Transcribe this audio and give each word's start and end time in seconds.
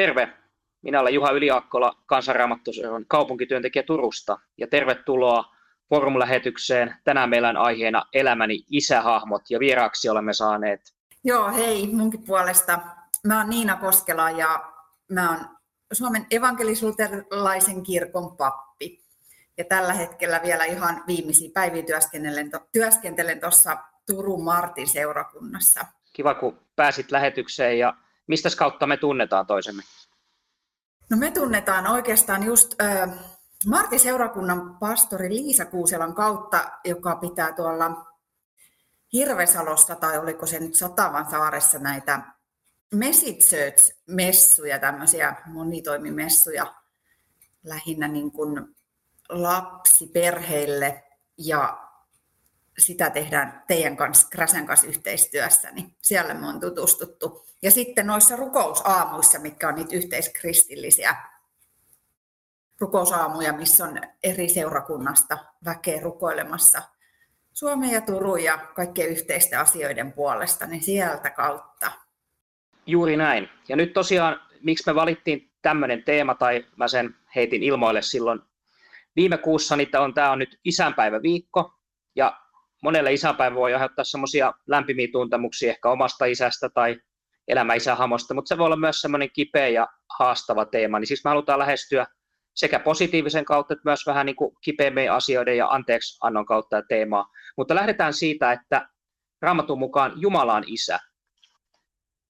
terve. 0.00 0.28
Minä 0.82 1.00
olen 1.00 1.14
Juha 1.14 1.30
Yliakkola, 1.30 1.96
kansanraamattuseuran 2.06 3.04
kaupunkityöntekijä 3.08 3.82
Turusta 3.82 4.38
ja 4.58 4.66
tervetuloa 4.66 5.44
forum-lähetykseen. 5.88 6.96
Tänään 7.04 7.30
meillä 7.30 7.48
on 7.48 7.56
aiheena 7.56 8.04
elämäni 8.12 8.64
isähahmot 8.70 9.42
ja 9.50 9.60
vieraaksi 9.60 10.08
olemme 10.08 10.32
saaneet. 10.32 10.80
Joo, 11.24 11.52
hei 11.52 11.86
munkin 11.92 12.22
puolesta. 12.22 12.78
Mä 13.26 13.38
oon 13.38 13.50
Niina 13.50 13.76
Koskela 13.76 14.30
ja 14.30 14.72
mä 15.10 15.30
oon 15.30 15.38
Suomen 15.92 16.26
evankelisuuterilaisen 16.30 17.82
kirkon 17.82 18.36
pappi. 18.36 19.04
Ja 19.58 19.64
tällä 19.64 19.92
hetkellä 19.92 20.40
vielä 20.42 20.64
ihan 20.64 21.02
viimeisiä 21.06 21.50
päiviä 21.54 21.82
työskentelen, 21.82 22.50
työskentelen 22.72 23.40
tuossa 23.40 23.76
Turun 24.06 24.44
Martin 24.44 24.88
seurakunnassa. 24.88 25.80
Kiva, 26.12 26.34
kun 26.34 26.58
pääsit 26.76 27.10
lähetykseen 27.10 27.78
ja 27.78 27.94
mistä 28.30 28.48
kautta 28.58 28.86
me 28.86 28.96
tunnetaan 28.96 29.46
toisemme? 29.46 29.82
No 31.10 31.16
me 31.16 31.30
tunnetaan 31.30 31.86
oikeastaan 31.86 32.42
just 32.42 32.80
äh, 32.82 33.10
Martin 33.66 34.00
seurakunnan 34.00 34.76
pastori 34.78 35.28
Liisa 35.28 35.64
Kuuselan 35.64 36.14
kautta, 36.14 36.70
joka 36.84 37.16
pitää 37.16 37.52
tuolla 37.52 38.06
Hirvesalossa, 39.12 39.94
tai 39.94 40.18
oliko 40.18 40.46
se 40.46 40.60
nyt 40.60 40.74
Satavan 40.74 41.30
saaressa 41.30 41.78
näitä 41.78 42.22
message 42.94 43.76
messuja 44.06 44.78
tämmöisiä 44.78 45.36
monitoimimessuja 45.46 46.74
lähinnä 47.64 48.08
niin 48.08 48.32
kuin 48.32 48.76
lapsiperheille 49.28 51.04
ja 51.38 51.89
sitä 52.80 53.10
tehdään 53.10 53.62
teidän 53.68 53.96
kanssa, 53.96 54.28
Kräsen 54.30 54.66
kanssa 54.66 54.86
yhteistyössä, 54.86 55.70
niin 55.70 55.94
siellä 56.02 56.34
me 56.34 56.46
on 56.46 56.60
tutustuttu. 56.60 57.46
Ja 57.62 57.70
sitten 57.70 58.06
noissa 58.06 58.36
rukousaamuissa, 58.36 59.38
mitkä 59.38 59.68
on 59.68 59.74
niitä 59.74 59.96
yhteiskristillisiä 59.96 61.16
rukousaamuja, 62.80 63.52
missä 63.52 63.84
on 63.84 64.00
eri 64.22 64.48
seurakunnasta 64.48 65.38
väkeä 65.64 66.00
rukoilemassa 66.00 66.82
Suomen 67.52 67.90
ja 67.90 68.00
Turun 68.00 68.44
ja 68.44 68.58
kaikkien 68.58 69.08
yhteisten 69.08 69.58
asioiden 69.58 70.12
puolesta, 70.12 70.66
niin 70.66 70.82
sieltä 70.82 71.30
kautta. 71.30 71.92
Juuri 72.86 73.16
näin. 73.16 73.48
Ja 73.68 73.76
nyt 73.76 73.92
tosiaan, 73.92 74.40
miksi 74.62 74.84
me 74.86 74.94
valittiin 74.94 75.50
tämmöinen 75.62 76.02
teema, 76.02 76.34
tai 76.34 76.66
mä 76.76 76.88
sen 76.88 77.14
heitin 77.34 77.62
ilmoille 77.62 78.02
silloin 78.02 78.40
viime 79.16 79.38
kuussa, 79.38 79.76
niin 79.76 79.96
on, 79.96 80.14
tämä 80.14 80.30
on 80.30 80.38
nyt 80.38 80.58
isänpäiväviikko, 80.64 81.72
ja 82.16 82.40
monelle 82.80 83.12
isänpäivä 83.12 83.56
voi 83.56 83.74
aiheuttaa 83.74 84.04
semmoisia 84.04 84.52
lämpimiä 84.66 85.08
tuntemuksia 85.12 85.70
ehkä 85.70 85.90
omasta 85.90 86.24
isästä 86.24 86.68
tai 86.68 86.96
elämä 87.48 87.74
isähamosta, 87.74 88.34
mutta 88.34 88.48
se 88.48 88.58
voi 88.58 88.66
olla 88.66 88.76
myös 88.76 89.00
semmoinen 89.00 89.30
kipeä 89.32 89.68
ja 89.68 89.88
haastava 90.18 90.64
teema, 90.64 90.98
niin 90.98 91.06
siis 91.06 91.24
me 91.24 91.28
halutaan 91.28 91.58
lähestyä 91.58 92.06
sekä 92.54 92.78
positiivisen 92.78 93.44
kautta 93.44 93.74
että 93.74 93.88
myös 93.88 94.06
vähän 94.06 94.26
niin 94.26 94.36
kuin 94.36 94.56
kipeämmien 94.64 95.12
asioiden 95.12 95.56
ja 95.56 95.68
anteeksi 95.68 96.18
annon 96.22 96.46
kautta 96.46 96.82
teemaa. 96.82 97.26
Mutta 97.56 97.74
lähdetään 97.74 98.14
siitä, 98.14 98.52
että 98.52 98.88
Raamatun 99.42 99.78
mukaan 99.78 100.12
Jumala 100.16 100.54
on 100.54 100.64
isä. 100.66 100.98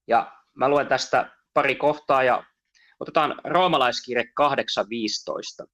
Ja 0.08 0.32
mä 0.56 0.68
luen 0.68 0.86
tästä 0.86 1.30
pari 1.54 1.74
kohtaa 1.76 2.22
ja 2.22 2.44
otetaan 3.00 3.40
roomalaiskirje 3.44 4.24
8.15. 4.24 5.66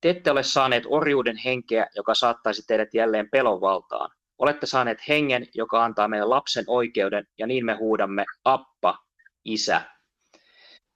Te 0.00 0.10
ette 0.10 0.30
ole 0.30 0.42
saaneet 0.42 0.84
orjuuden 0.86 1.36
henkeä, 1.36 1.86
joka 1.96 2.14
saattaisi 2.14 2.62
teidät 2.66 2.94
jälleen 2.94 3.30
pelon 3.30 3.60
valtaan. 3.60 4.10
Olette 4.38 4.66
saaneet 4.66 4.98
hengen, 5.08 5.46
joka 5.54 5.84
antaa 5.84 6.08
meille 6.08 6.26
lapsen 6.26 6.64
oikeuden, 6.66 7.26
ja 7.38 7.46
niin 7.46 7.64
me 7.64 7.74
huudamme 7.74 8.24
Appa, 8.44 8.98
Isä. 9.44 9.80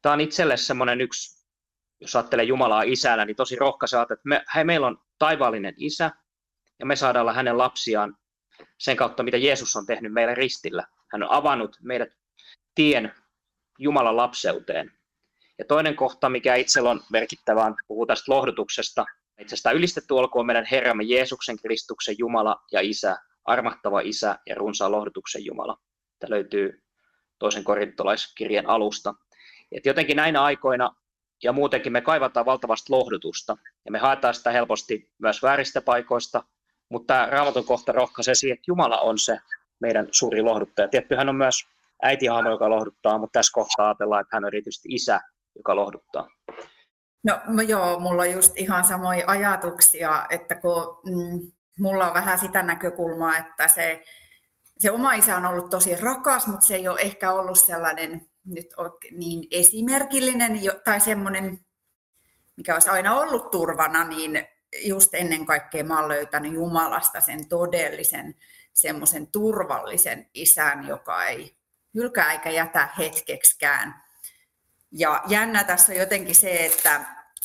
Tämä 0.03 0.13
on 0.13 0.21
itselle 0.21 0.57
semmoinen 0.57 1.01
yksi, 1.01 1.47
jos 2.01 2.17
ajattelee 2.17 2.45
Jumalaa 2.45 2.83
isänä, 2.83 3.25
niin 3.25 3.37
tosi 3.37 3.57
rohkaiseva, 3.57 4.03
että 4.03 4.17
me, 4.25 4.45
hei, 4.55 4.65
meillä 4.65 4.87
on 4.87 4.99
taivaallinen 5.19 5.75
isä, 5.77 6.11
ja 6.79 6.87
me 6.87 6.97
saadaan 6.97 7.21
olla 7.21 7.33
hänen 7.33 7.59
lapsiaan 7.59 8.17
sen 8.79 8.97
kautta, 8.97 9.23
mitä 9.23 9.37
Jeesus 9.37 9.77
on 9.77 9.87
tehnyt 9.87 10.13
meille 10.13 10.35
ristillä. 10.35 10.87
Hän 11.13 11.23
on 11.23 11.31
avannut 11.31 11.77
meidät 11.83 12.09
tien 12.75 13.15
Jumalan 13.79 14.17
lapseuteen. 14.17 14.93
Ja 15.59 15.65
toinen 15.65 15.97
kohta, 15.97 16.29
mikä 16.29 16.55
itsellä 16.55 16.91
on 16.91 17.01
merkittävää, 17.11 17.65
on 17.65 17.77
puhuu 17.89 18.07
tästä 18.07 18.33
lohdutuksesta. 18.33 19.05
Itse 19.41 19.55
asiassa 19.55 19.73
ylistetty 19.73 20.15
olkoon 20.15 20.47
meidän 20.47 20.67
Herramme 20.71 21.05
Jeesuksen 21.05 21.57
Kristuksen 21.57 22.15
Jumala 22.19 22.57
ja 22.73 22.81
Isä, 22.81 23.17
armahtava 23.45 24.01
Isä 24.01 24.39
ja 24.47 24.55
runsaan 24.55 24.93
lohdutuksen 24.93 25.45
Jumala. 25.45 25.79
Tämä 26.19 26.31
löytyy 26.31 26.83
toisen 27.39 27.65
korintolaiskirjan 27.65 28.67
alusta. 28.67 29.15
Et 29.73 29.87
jotenkin 29.87 30.17
näinä 30.17 30.43
aikoina 30.43 30.95
ja 31.43 31.53
muutenkin 31.53 31.93
me 31.93 32.01
kaivataan 32.01 32.47
valtavasti 32.47 32.93
lohdutusta 32.93 33.57
ja 33.85 33.93
me 33.93 33.99
haetaan 33.99 34.35
sitä 34.35 34.51
helposti 34.51 35.11
myös 35.19 35.43
vääristä 35.43 35.81
paikoista, 35.81 36.45
mutta 36.89 37.15
tämä 37.15 37.27
raamatun 37.27 37.65
kohta 37.65 37.93
rohkaisee 37.93 38.35
siihen, 38.35 38.55
että 38.55 38.65
Jumala 38.69 39.01
on 39.01 39.19
se 39.19 39.39
meidän 39.81 40.09
suuri 40.11 40.43
lohduttaja. 40.43 40.89
Tietty 40.89 41.15
hän 41.15 41.29
on 41.29 41.37
myös 41.37 41.67
äitihahmo, 42.03 42.51
joka 42.51 42.71
lohduttaa, 42.71 43.19
mutta 43.19 43.39
tässä 43.39 43.53
kohtaa 43.55 43.87
ajatellaan, 43.87 44.21
että 44.21 44.37
hän 44.37 44.45
on 44.45 44.49
erityisesti 44.49 44.89
isä, 44.93 45.21
joka 45.57 45.77
lohduttaa. 45.77 46.29
No 47.47 47.63
joo, 47.63 48.01
mulla 48.01 48.23
on 48.23 48.33
just 48.33 48.53
ihan 48.57 48.85
samoja 48.85 49.25
ajatuksia, 49.27 50.27
että 50.31 50.55
kun 50.55 51.01
mm, 51.07 51.53
mulla 51.79 52.09
on 52.09 52.15
vähän 52.15 52.39
sitä 52.39 52.63
näkökulmaa, 52.63 53.37
että 53.37 53.69
se, 53.69 54.05
se 54.79 54.91
oma 54.91 55.13
isä 55.13 55.37
on 55.37 55.47
ollut 55.47 55.71
tosi 55.71 55.97
rakas, 55.97 56.47
mutta 56.47 56.67
se 56.67 56.75
ei 56.75 56.89
ole 56.89 57.01
ehkä 57.01 57.33
ollut 57.33 57.59
sellainen 57.59 58.27
nyt 58.45 58.67
niin 59.11 59.49
esimerkillinen 59.51 60.61
tai 60.85 61.01
semmoinen, 61.01 61.59
mikä 62.57 62.75
olisi 62.75 62.91
aina 62.91 63.21
ollut 63.21 63.51
turvana, 63.51 64.05
niin 64.05 64.47
just 64.85 65.15
ennen 65.15 65.47
kaikkea 65.47 65.85
mä 65.85 65.99
olen 65.99 66.09
löytänyt 66.09 66.53
Jumalasta 66.53 67.21
sen 67.21 67.49
todellisen 67.49 68.35
semmoisen 68.73 69.27
turvallisen 69.27 70.31
isän, 70.35 70.89
joka 70.89 71.25
ei 71.25 71.57
hylkää 71.95 72.33
eikä 72.33 72.51
jätä 72.51 72.89
hetkeksikään. 72.99 74.03
Ja 74.91 75.23
jännä 75.29 75.65
tässä 75.65 75.93
on 75.93 75.99
jotenkin 75.99 76.35
se, 76.35 76.67
että 76.67 77.01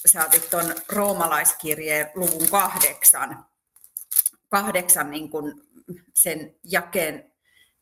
sä 0.05 0.25
otit 0.25 0.49
tuon 0.49 0.75
roomalaiskirjeen 0.89 2.11
luvun 2.15 2.47
kahdeksan, 2.51 3.45
kahdeksan 4.49 5.11
niin 5.11 5.29
kuin 5.29 5.61
sen 6.13 6.55
jakeen, 6.63 7.33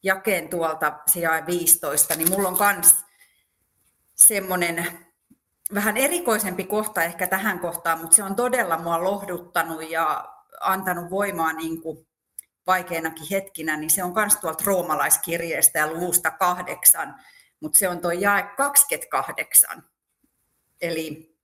jakeen 0.03 0.49
tuolta 0.49 0.99
se 1.13 1.19
jae 1.19 1.45
15, 1.45 2.15
niin 2.15 2.29
mulla 2.29 2.47
on 2.47 2.57
myös 2.59 2.95
semmoinen 4.15 4.87
vähän 5.73 5.97
erikoisempi 5.97 6.63
kohta 6.63 7.03
ehkä 7.03 7.27
tähän 7.27 7.59
kohtaan, 7.59 7.99
mutta 7.99 8.15
se 8.15 8.23
on 8.23 8.35
todella 8.35 8.77
mua 8.77 9.03
lohduttanut 9.03 9.89
ja 9.89 10.35
antanut 10.61 11.09
voimaa 11.09 11.53
niin 11.53 11.81
kuin 11.81 12.07
vaikeinakin 12.67 13.27
hetkinä, 13.31 13.77
niin 13.77 13.89
se 13.89 14.03
on 14.03 14.13
myös 14.13 14.35
tuolta 14.35 14.63
roomalaiskirjeestä 14.67 15.79
ja 15.79 15.87
luvusta 15.87 16.31
kahdeksan, 16.31 17.15
mutta 17.59 17.79
se 17.79 17.89
on 17.89 18.01
tuo 18.01 18.11
jae 18.11 18.43
28. 18.57 19.83
Eli 20.81 21.35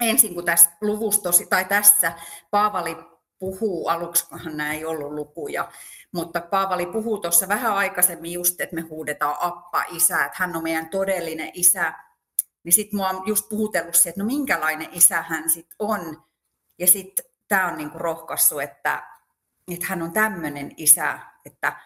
ensin 0.00 0.34
kun 0.34 0.44
tässä 0.44 0.70
luvussa, 0.80 1.30
tai 1.50 1.64
tässä 1.64 2.12
Paavali 2.50 2.96
puhuu, 3.42 3.88
aluksihan 3.88 4.56
nämä 4.56 4.72
ei 4.72 4.84
ollut 4.84 5.12
lukuja, 5.12 5.68
mutta 6.12 6.40
Paavali 6.40 6.86
puhuu 6.86 7.18
tuossa 7.18 7.48
vähän 7.48 7.74
aikaisemmin 7.74 8.32
just, 8.32 8.60
että 8.60 8.74
me 8.74 8.80
huudetaan 8.80 9.36
appa, 9.40 9.84
isä, 9.88 10.24
että 10.24 10.38
hän 10.38 10.56
on 10.56 10.62
meidän 10.62 10.88
todellinen 10.88 11.50
isä, 11.54 11.94
niin 12.64 12.72
sitten 12.72 12.96
mua 12.96 13.08
on 13.08 13.22
just 13.26 13.48
puhutellut 13.48 13.94
se, 13.94 14.08
että 14.08 14.20
no 14.20 14.26
minkälainen 14.26 14.88
isä 14.92 15.22
hän 15.22 15.50
sitten 15.50 15.76
on, 15.78 16.22
ja 16.78 16.86
sitten 16.86 17.24
tämä 17.48 17.68
on 17.68 17.78
niinku 17.78 17.98
rohkaissut, 17.98 18.62
että, 18.62 19.02
että 19.72 19.86
hän 19.88 20.02
on 20.02 20.12
tämmöinen 20.12 20.72
isä, 20.76 21.18
että 21.46 21.76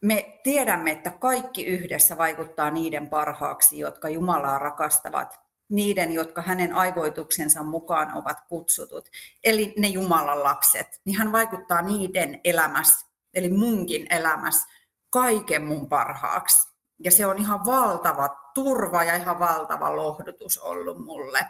me 0.00 0.40
tiedämme, 0.42 0.90
että 0.90 1.10
kaikki 1.10 1.66
yhdessä 1.66 2.18
vaikuttaa 2.18 2.70
niiden 2.70 3.08
parhaaksi, 3.08 3.78
jotka 3.78 4.08
Jumalaa 4.08 4.58
rakastavat 4.58 5.43
niiden, 5.68 6.12
jotka 6.12 6.42
hänen 6.42 6.74
aivoituksensa 6.74 7.62
mukaan 7.62 8.14
ovat 8.14 8.40
kutsutut, 8.48 9.08
eli 9.44 9.74
ne 9.78 9.88
Jumalan 9.88 10.42
lapset, 10.42 11.00
niin 11.04 11.18
hän 11.18 11.32
vaikuttaa 11.32 11.82
niiden 11.82 12.40
elämässä, 12.44 13.06
eli 13.34 13.48
munkin 13.48 14.06
elämässä, 14.10 14.68
kaiken 15.10 15.64
mun 15.64 15.88
parhaaksi. 15.88 16.68
Ja 16.98 17.10
se 17.10 17.26
on 17.26 17.38
ihan 17.38 17.66
valtava 17.66 18.28
turva 18.54 19.04
ja 19.04 19.16
ihan 19.16 19.38
valtava 19.38 19.96
lohdutus 19.96 20.58
ollut 20.58 21.04
mulle. 21.04 21.46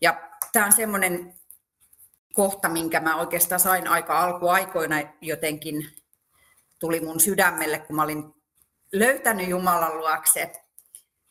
Ja 0.00 0.30
tämä 0.52 0.66
on 0.66 0.72
semmoinen 0.72 1.34
kohta, 2.32 2.68
minkä 2.68 3.00
mä 3.00 3.16
oikeastaan 3.16 3.60
sain 3.60 3.88
aika 3.88 4.20
alkuaikoina 4.20 4.96
jotenkin 5.20 5.88
tuli 6.78 7.00
mun 7.00 7.20
sydämelle, 7.20 7.78
kun 7.78 7.96
mä 7.96 8.02
olin 8.02 8.34
löytänyt 8.92 9.48
Jumalan 9.48 9.98
luokse 9.98 10.67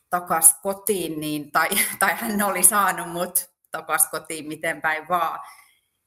takas 0.10 0.60
kotiin, 0.64 1.20
niin, 1.20 1.52
tai, 1.52 1.70
tai 2.00 2.16
hän 2.16 2.42
oli 2.42 2.64
saanut 2.64 3.10
mut 3.10 3.50
takas 3.72 4.08
kotiin 4.12 4.48
miten 4.48 4.82
päin 4.82 5.08
vaan, 5.08 5.40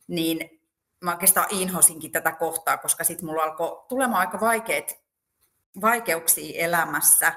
niin 0.08 0.60
mä 1.00 1.12
oikeastaan 1.12 1.46
inhosinkin 1.50 2.12
tätä 2.12 2.32
kohtaa, 2.32 2.78
koska 2.78 3.04
sitten 3.04 3.26
mulla 3.26 3.42
alkoi 3.42 3.84
tulemaan 3.88 4.20
aika 4.20 4.40
vaikeat, 4.40 4.92
vaikeuksia 5.80 6.64
elämässä, 6.64 7.32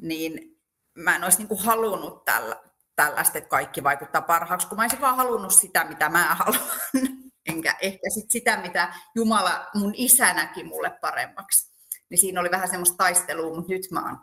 niin 0.00 0.60
mä 0.94 1.16
en 1.16 1.24
olisi 1.24 1.38
niin 1.38 1.48
kuin 1.48 1.64
halunnut 1.64 2.24
tällä, 2.24 2.56
tällaista, 2.96 3.38
että 3.38 3.50
kaikki 3.50 3.84
vaikuttaa 3.84 4.22
parhaaksi, 4.22 4.66
kun 4.66 4.76
mä 4.76 4.82
olisin 4.82 5.00
vaan 5.00 5.16
halunnut 5.16 5.54
sitä, 5.54 5.84
mitä 5.84 6.08
mä 6.08 6.34
haluan. 6.34 6.60
Enkä 7.46 7.76
ehkä 7.80 8.10
sit 8.10 8.30
sitä, 8.30 8.56
mitä 8.56 8.94
Jumala 9.14 9.66
mun 9.74 9.92
isä 9.96 10.34
näki 10.34 10.64
mulle 10.64 10.90
paremmaksi. 10.90 11.70
Niin 12.10 12.18
siinä 12.18 12.40
oli 12.40 12.50
vähän 12.50 12.68
semmoista 12.68 12.96
taistelua, 12.96 13.56
mutta 13.56 13.72
nyt 13.72 13.90
mä 13.90 14.04
oon 14.04 14.18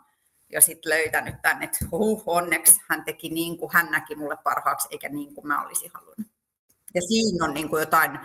jo 0.48 0.60
sit 0.60 0.86
löytänyt 0.86 1.42
tänne, 1.42 1.64
että 1.64 1.78
huh, 1.90 2.22
onneksi 2.26 2.80
hän 2.88 3.04
teki 3.04 3.28
niin 3.28 3.58
kuin 3.58 3.70
hän 3.72 3.90
näki 3.90 4.16
mulle 4.16 4.36
parhaaksi, 4.44 4.88
eikä 4.90 5.08
niin 5.08 5.34
kuin 5.34 5.46
mä 5.46 5.64
olisin 5.64 5.90
halunnut. 5.94 6.26
Ja 6.94 7.02
siinä 7.02 7.44
on 7.44 7.54
niin 7.54 7.68
kuin 7.68 7.80
jotain 7.80 8.18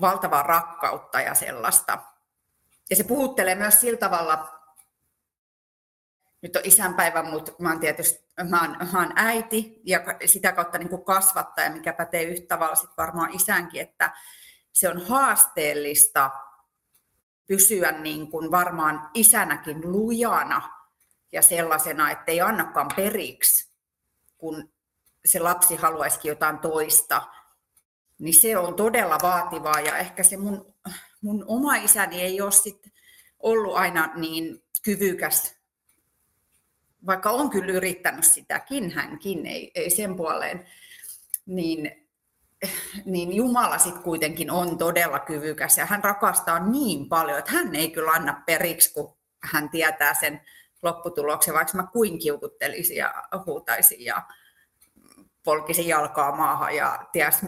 valtavaa 0.00 0.42
rakkautta 0.42 1.20
ja 1.20 1.34
sellaista. 1.34 1.98
Ja 2.90 2.96
se 2.96 3.04
puhuttelee 3.04 3.54
myös 3.54 3.80
sillä 3.80 3.98
tavalla, 3.98 4.60
nyt 6.42 6.56
on 6.56 6.62
isänpäivä, 6.64 7.22
mutta 7.22 7.52
mä 7.58 7.68
oon 7.68 7.80
tietysti 7.80 8.26
mä 8.44 8.60
oon, 8.60 8.76
mä 8.92 8.98
oon 8.98 9.12
äiti 9.16 9.80
ja 9.84 10.00
sitä 10.26 10.52
kautta 10.52 10.78
niin 10.78 10.88
kuin 10.88 11.04
kasvattaja, 11.04 11.70
mikä 11.70 11.92
pätee 11.92 12.22
yhtä 12.22 12.46
tavalla 12.46 12.74
sit 12.74 12.90
varmaan 12.96 13.34
isänkin, 13.34 13.80
että 13.80 14.12
se 14.72 14.88
on 14.88 15.06
haasteellista 15.06 16.30
pysyä 17.46 17.92
niin 17.92 18.30
kuin 18.30 18.50
varmaan 18.50 19.10
isänäkin 19.14 19.92
lujana 19.92 20.75
ja 21.36 21.42
sellaisena, 21.42 22.10
että 22.10 22.32
ei 22.32 22.40
annakaan 22.40 22.88
periksi, 22.96 23.70
kun 24.38 24.70
se 25.24 25.38
lapsi 25.38 25.76
haluaisikin 25.76 26.28
jotain 26.28 26.58
toista, 26.58 27.22
niin 28.18 28.34
se 28.34 28.58
on 28.58 28.74
todella 28.74 29.18
vaativaa. 29.22 29.80
Ja 29.80 29.96
ehkä 29.96 30.22
se 30.22 30.36
mun, 30.36 30.74
mun 31.20 31.44
oma 31.48 31.74
isäni 31.74 32.20
ei 32.20 32.40
ole 32.40 32.52
sit 32.52 32.92
ollut 33.38 33.76
aina 33.76 34.12
niin 34.14 34.62
kyvykäs, 34.82 35.56
vaikka 37.06 37.30
on 37.30 37.50
kyllä 37.50 37.72
yrittänyt 37.72 38.24
sitäkin 38.24 38.90
hänkin, 38.90 39.46
ei, 39.46 39.70
ei 39.74 39.90
sen 39.90 40.16
puoleen, 40.16 40.66
niin, 41.46 42.08
niin 43.04 43.32
Jumala 43.32 43.78
sitten 43.78 44.02
kuitenkin 44.02 44.50
on 44.50 44.78
todella 44.78 45.18
kyvykäs. 45.18 45.78
Ja 45.78 45.86
hän 45.86 46.04
rakastaa 46.04 46.68
niin 46.68 47.08
paljon, 47.08 47.38
että 47.38 47.52
hän 47.52 47.74
ei 47.74 47.90
kyllä 47.90 48.10
anna 48.10 48.42
periksi, 48.46 48.94
kun 48.94 49.16
hän 49.42 49.70
tietää 49.70 50.14
sen 50.14 50.40
lopputuloksen, 50.86 51.54
vaikka 51.54 51.76
mä 51.76 51.86
kuin 51.92 52.18
kiukuttelisin 52.18 52.96
ja 52.96 53.14
huutaisin 53.46 54.04
ja 54.04 54.22
polkisin 55.44 55.88
jalkaa 55.88 56.36
maahan 56.36 56.76
ja 56.76 57.06
ties 57.12 57.44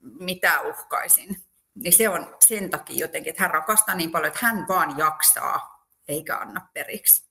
mitä 0.00 0.60
uhkaisin. 0.60 1.36
Niin 1.74 1.92
se 1.92 2.08
on 2.08 2.36
sen 2.44 2.70
takia 2.70 2.96
jotenkin, 2.98 3.30
että 3.30 3.42
hän 3.42 3.50
rakastaa 3.50 3.94
niin 3.94 4.10
paljon, 4.10 4.28
että 4.28 4.46
hän 4.46 4.68
vaan 4.68 4.98
jaksaa 4.98 5.86
eikä 6.08 6.36
anna 6.36 6.68
periksi. 6.74 7.30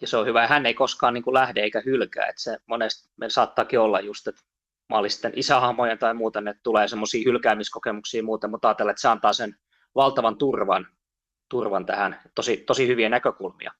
Ja 0.00 0.06
se 0.06 0.16
on 0.16 0.26
hyvä, 0.26 0.46
hän 0.46 0.66
ei 0.66 0.74
koskaan 0.74 1.14
niin 1.14 1.24
kuin 1.24 1.34
lähde 1.34 1.60
eikä 1.60 1.82
hylkää. 1.84 2.26
Että 2.26 2.42
se 2.42 2.58
monesti 2.66 3.10
meillä 3.16 3.32
saattaakin 3.32 3.80
olla 3.80 4.00
just, 4.00 4.28
että 4.28 4.42
sitten 5.08 5.32
isähahmoja 5.36 5.96
tai 5.96 6.14
muuten, 6.14 6.48
että 6.48 6.62
tulee 6.62 6.88
semmoisia 6.88 7.22
hylkäämiskokemuksia 7.24 8.22
muuten, 8.22 8.50
mutta 8.50 8.68
ajatellen, 8.68 8.90
että 8.90 9.00
se 9.00 9.08
antaa 9.08 9.32
sen 9.32 9.56
valtavan 9.94 10.38
turvan, 10.38 10.86
turvan 11.48 11.86
tähän. 11.86 12.20
Tosi, 12.34 12.56
tosi 12.56 12.86
hyviä 12.86 13.08
näkökulmia 13.08 13.72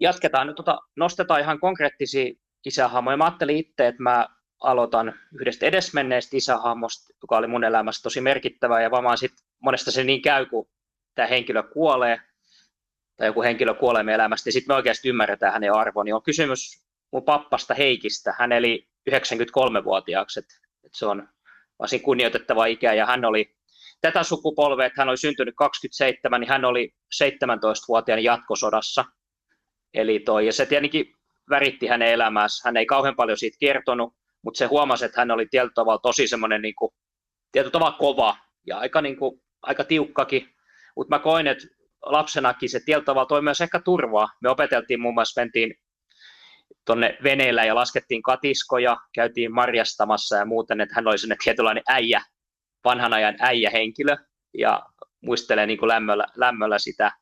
jatketaan 0.00 0.46
nyt, 0.46 0.56
tota, 0.56 0.78
nostetaan 0.96 1.40
ihan 1.40 1.60
konkreettisia 1.60 2.34
isähahmoja. 2.66 3.16
Mä 3.16 3.24
ajattelin 3.24 3.56
itse, 3.56 3.86
että 3.86 4.02
mä 4.02 4.26
aloitan 4.60 5.14
yhdestä 5.40 5.66
edesmenneestä 5.66 6.36
isähahmosta, 6.36 7.14
joka 7.22 7.36
oli 7.36 7.46
mun 7.46 7.64
elämässä 7.64 8.02
tosi 8.02 8.20
merkittävä, 8.20 8.82
ja 8.82 8.90
varmaan 8.90 9.18
sitten 9.18 9.46
monesta 9.60 9.90
se 9.90 10.04
niin 10.04 10.22
käy, 10.22 10.46
kun 10.46 10.68
tämä 11.14 11.28
henkilö 11.28 11.62
kuolee, 11.62 12.20
tai 13.16 13.26
joku 13.26 13.42
henkilö 13.42 13.74
kuolee 13.74 14.02
meidän 14.02 14.20
elämästä, 14.20 14.48
ja 14.48 14.52
sitten 14.52 14.74
me 14.74 14.76
oikeasti 14.76 15.08
ymmärretään 15.08 15.52
hänen 15.52 15.74
arvon, 15.74 16.04
niin 16.04 16.14
on 16.14 16.22
kysymys 16.22 16.86
mun 17.12 17.24
pappasta 17.24 17.74
Heikistä. 17.74 18.34
Hän 18.38 18.52
eli 18.52 18.88
93-vuotiaaksi, 19.10 20.40
että 20.40 20.54
et 20.84 20.94
se 20.94 21.06
on 21.06 21.28
varsin 21.78 22.02
kunnioitettava 22.02 22.66
ikä, 22.66 22.92
ja 22.92 23.06
hän 23.06 23.24
oli 23.24 23.56
tätä 24.00 24.22
sukupolvea, 24.22 24.86
että 24.86 25.00
hän 25.00 25.08
oli 25.08 25.16
syntynyt 25.16 25.54
27, 25.56 26.40
niin 26.40 26.48
hän 26.48 26.64
oli 26.64 26.94
17-vuotiaana 27.24 28.22
jatkosodassa– 28.22 29.04
Eli 29.94 30.20
toi, 30.20 30.46
ja 30.46 30.52
se 30.52 30.66
tietenkin 30.66 31.14
väritti 31.50 31.86
hänen 31.86 32.08
elämäänsä. 32.08 32.68
Hän 32.68 32.76
ei 32.76 32.86
kauhean 32.86 33.16
paljon 33.16 33.38
siitä 33.38 33.56
kertonut, 33.60 34.14
mutta 34.42 34.58
se 34.58 34.66
huomasi, 34.66 35.04
että 35.04 35.20
hän 35.20 35.30
oli 35.30 35.46
tietyllä 35.46 35.72
tavalla 35.74 35.98
tosi 35.98 36.28
semmoinen 36.28 36.62
niin 36.62 36.74
kuin, 36.78 36.90
tietyllä 37.52 37.72
tavalla 37.72 37.96
kova 37.98 38.36
ja 38.66 38.78
aika, 38.78 39.02
niin 39.02 39.16
kuin, 39.16 39.42
aika 39.62 39.84
tiukkakin. 39.84 40.48
Mutta 40.96 41.16
mä 41.16 41.18
koin, 41.18 41.46
että 41.46 41.64
lapsenakin 42.02 42.68
se 42.70 42.80
tietyllä 42.84 43.04
tavalla 43.04 43.26
toi 43.26 43.42
myös 43.42 43.60
ehkä 43.60 43.80
turvaa. 43.84 44.28
Me 44.42 44.50
opeteltiin 44.50 45.00
muun 45.00 45.14
muassa, 45.14 45.40
mentiin 45.40 45.74
tuonne 46.86 47.18
veneellä 47.22 47.64
ja 47.64 47.74
laskettiin 47.74 48.22
katiskoja, 48.22 48.96
käytiin 49.14 49.54
marjastamassa 49.54 50.36
ja 50.36 50.44
muuten, 50.44 50.80
että 50.80 50.94
hän 50.94 51.08
oli 51.08 51.18
sellainen 51.18 51.44
tietynlainen 51.44 51.84
äijä, 51.88 52.22
vanhan 52.84 53.12
ajan 53.12 53.36
äijähenkilö 53.38 54.16
ja 54.58 54.82
muistelee 55.20 55.66
niin 55.66 55.78
kuin 55.78 55.88
lämmöllä, 55.88 56.26
lämmöllä 56.36 56.78
sitä, 56.78 57.12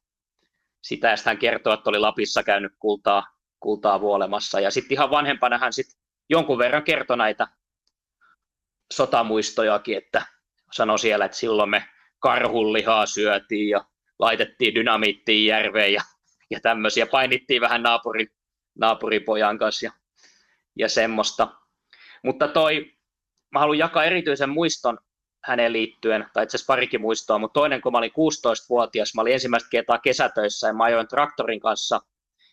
sitä, 0.82 1.14
hän 1.24 1.38
kertoo, 1.38 1.72
että 1.72 1.90
oli 1.90 1.98
Lapissa 1.98 2.42
käynyt 2.42 2.72
kultaa, 2.78 3.26
kultaa 3.60 4.00
vuolemassa. 4.00 4.60
Ja 4.60 4.70
sitten 4.70 4.92
ihan 4.92 5.10
vanhempana 5.10 5.58
hän 5.58 5.72
sitten 5.72 6.00
jonkun 6.30 6.58
verran 6.58 6.82
kertoi 6.82 7.16
näitä 7.16 7.46
sotamuistojakin, 8.92 9.96
että 9.96 10.22
sanoi 10.72 10.98
siellä, 10.98 11.24
että 11.24 11.36
silloin 11.36 11.70
me 11.70 11.84
karhunlihaa 12.18 13.06
syötiin 13.06 13.68
ja 13.68 13.84
laitettiin 14.18 14.74
dynamiittiin 14.74 15.46
järveen 15.46 15.92
ja, 15.92 16.02
ja 16.50 16.60
tämmöisiä. 16.60 17.06
Painittiin 17.06 17.60
vähän 17.60 17.82
naapurin, 17.82 18.28
naapuripojan 18.78 19.58
kanssa 19.58 19.86
ja, 19.86 19.92
ja 20.78 20.88
semmoista. 20.88 21.48
Mutta 22.24 22.48
toi, 22.48 22.92
mä 23.52 23.58
haluan 23.58 23.78
jakaa 23.78 24.04
erityisen 24.04 24.50
muiston 24.50 24.98
häneen 25.44 25.72
liittyen, 25.72 26.26
tai 26.32 26.44
itse 26.44 26.56
asiassa 26.56 26.72
parikin 26.72 27.00
muistoa, 27.00 27.38
mutta 27.38 27.60
toinen, 27.60 27.80
kun 27.80 27.92
mä 27.92 27.98
olin 27.98 28.10
16-vuotias, 28.10 29.14
mä 29.14 29.22
olin 29.22 29.32
ensimmäistä 29.32 29.68
kertaa 29.70 29.98
kesätöissä 29.98 30.66
ja 30.66 30.72
mä 30.72 30.84
ajoin 30.84 31.08
traktorin 31.08 31.60
kanssa, 31.60 32.00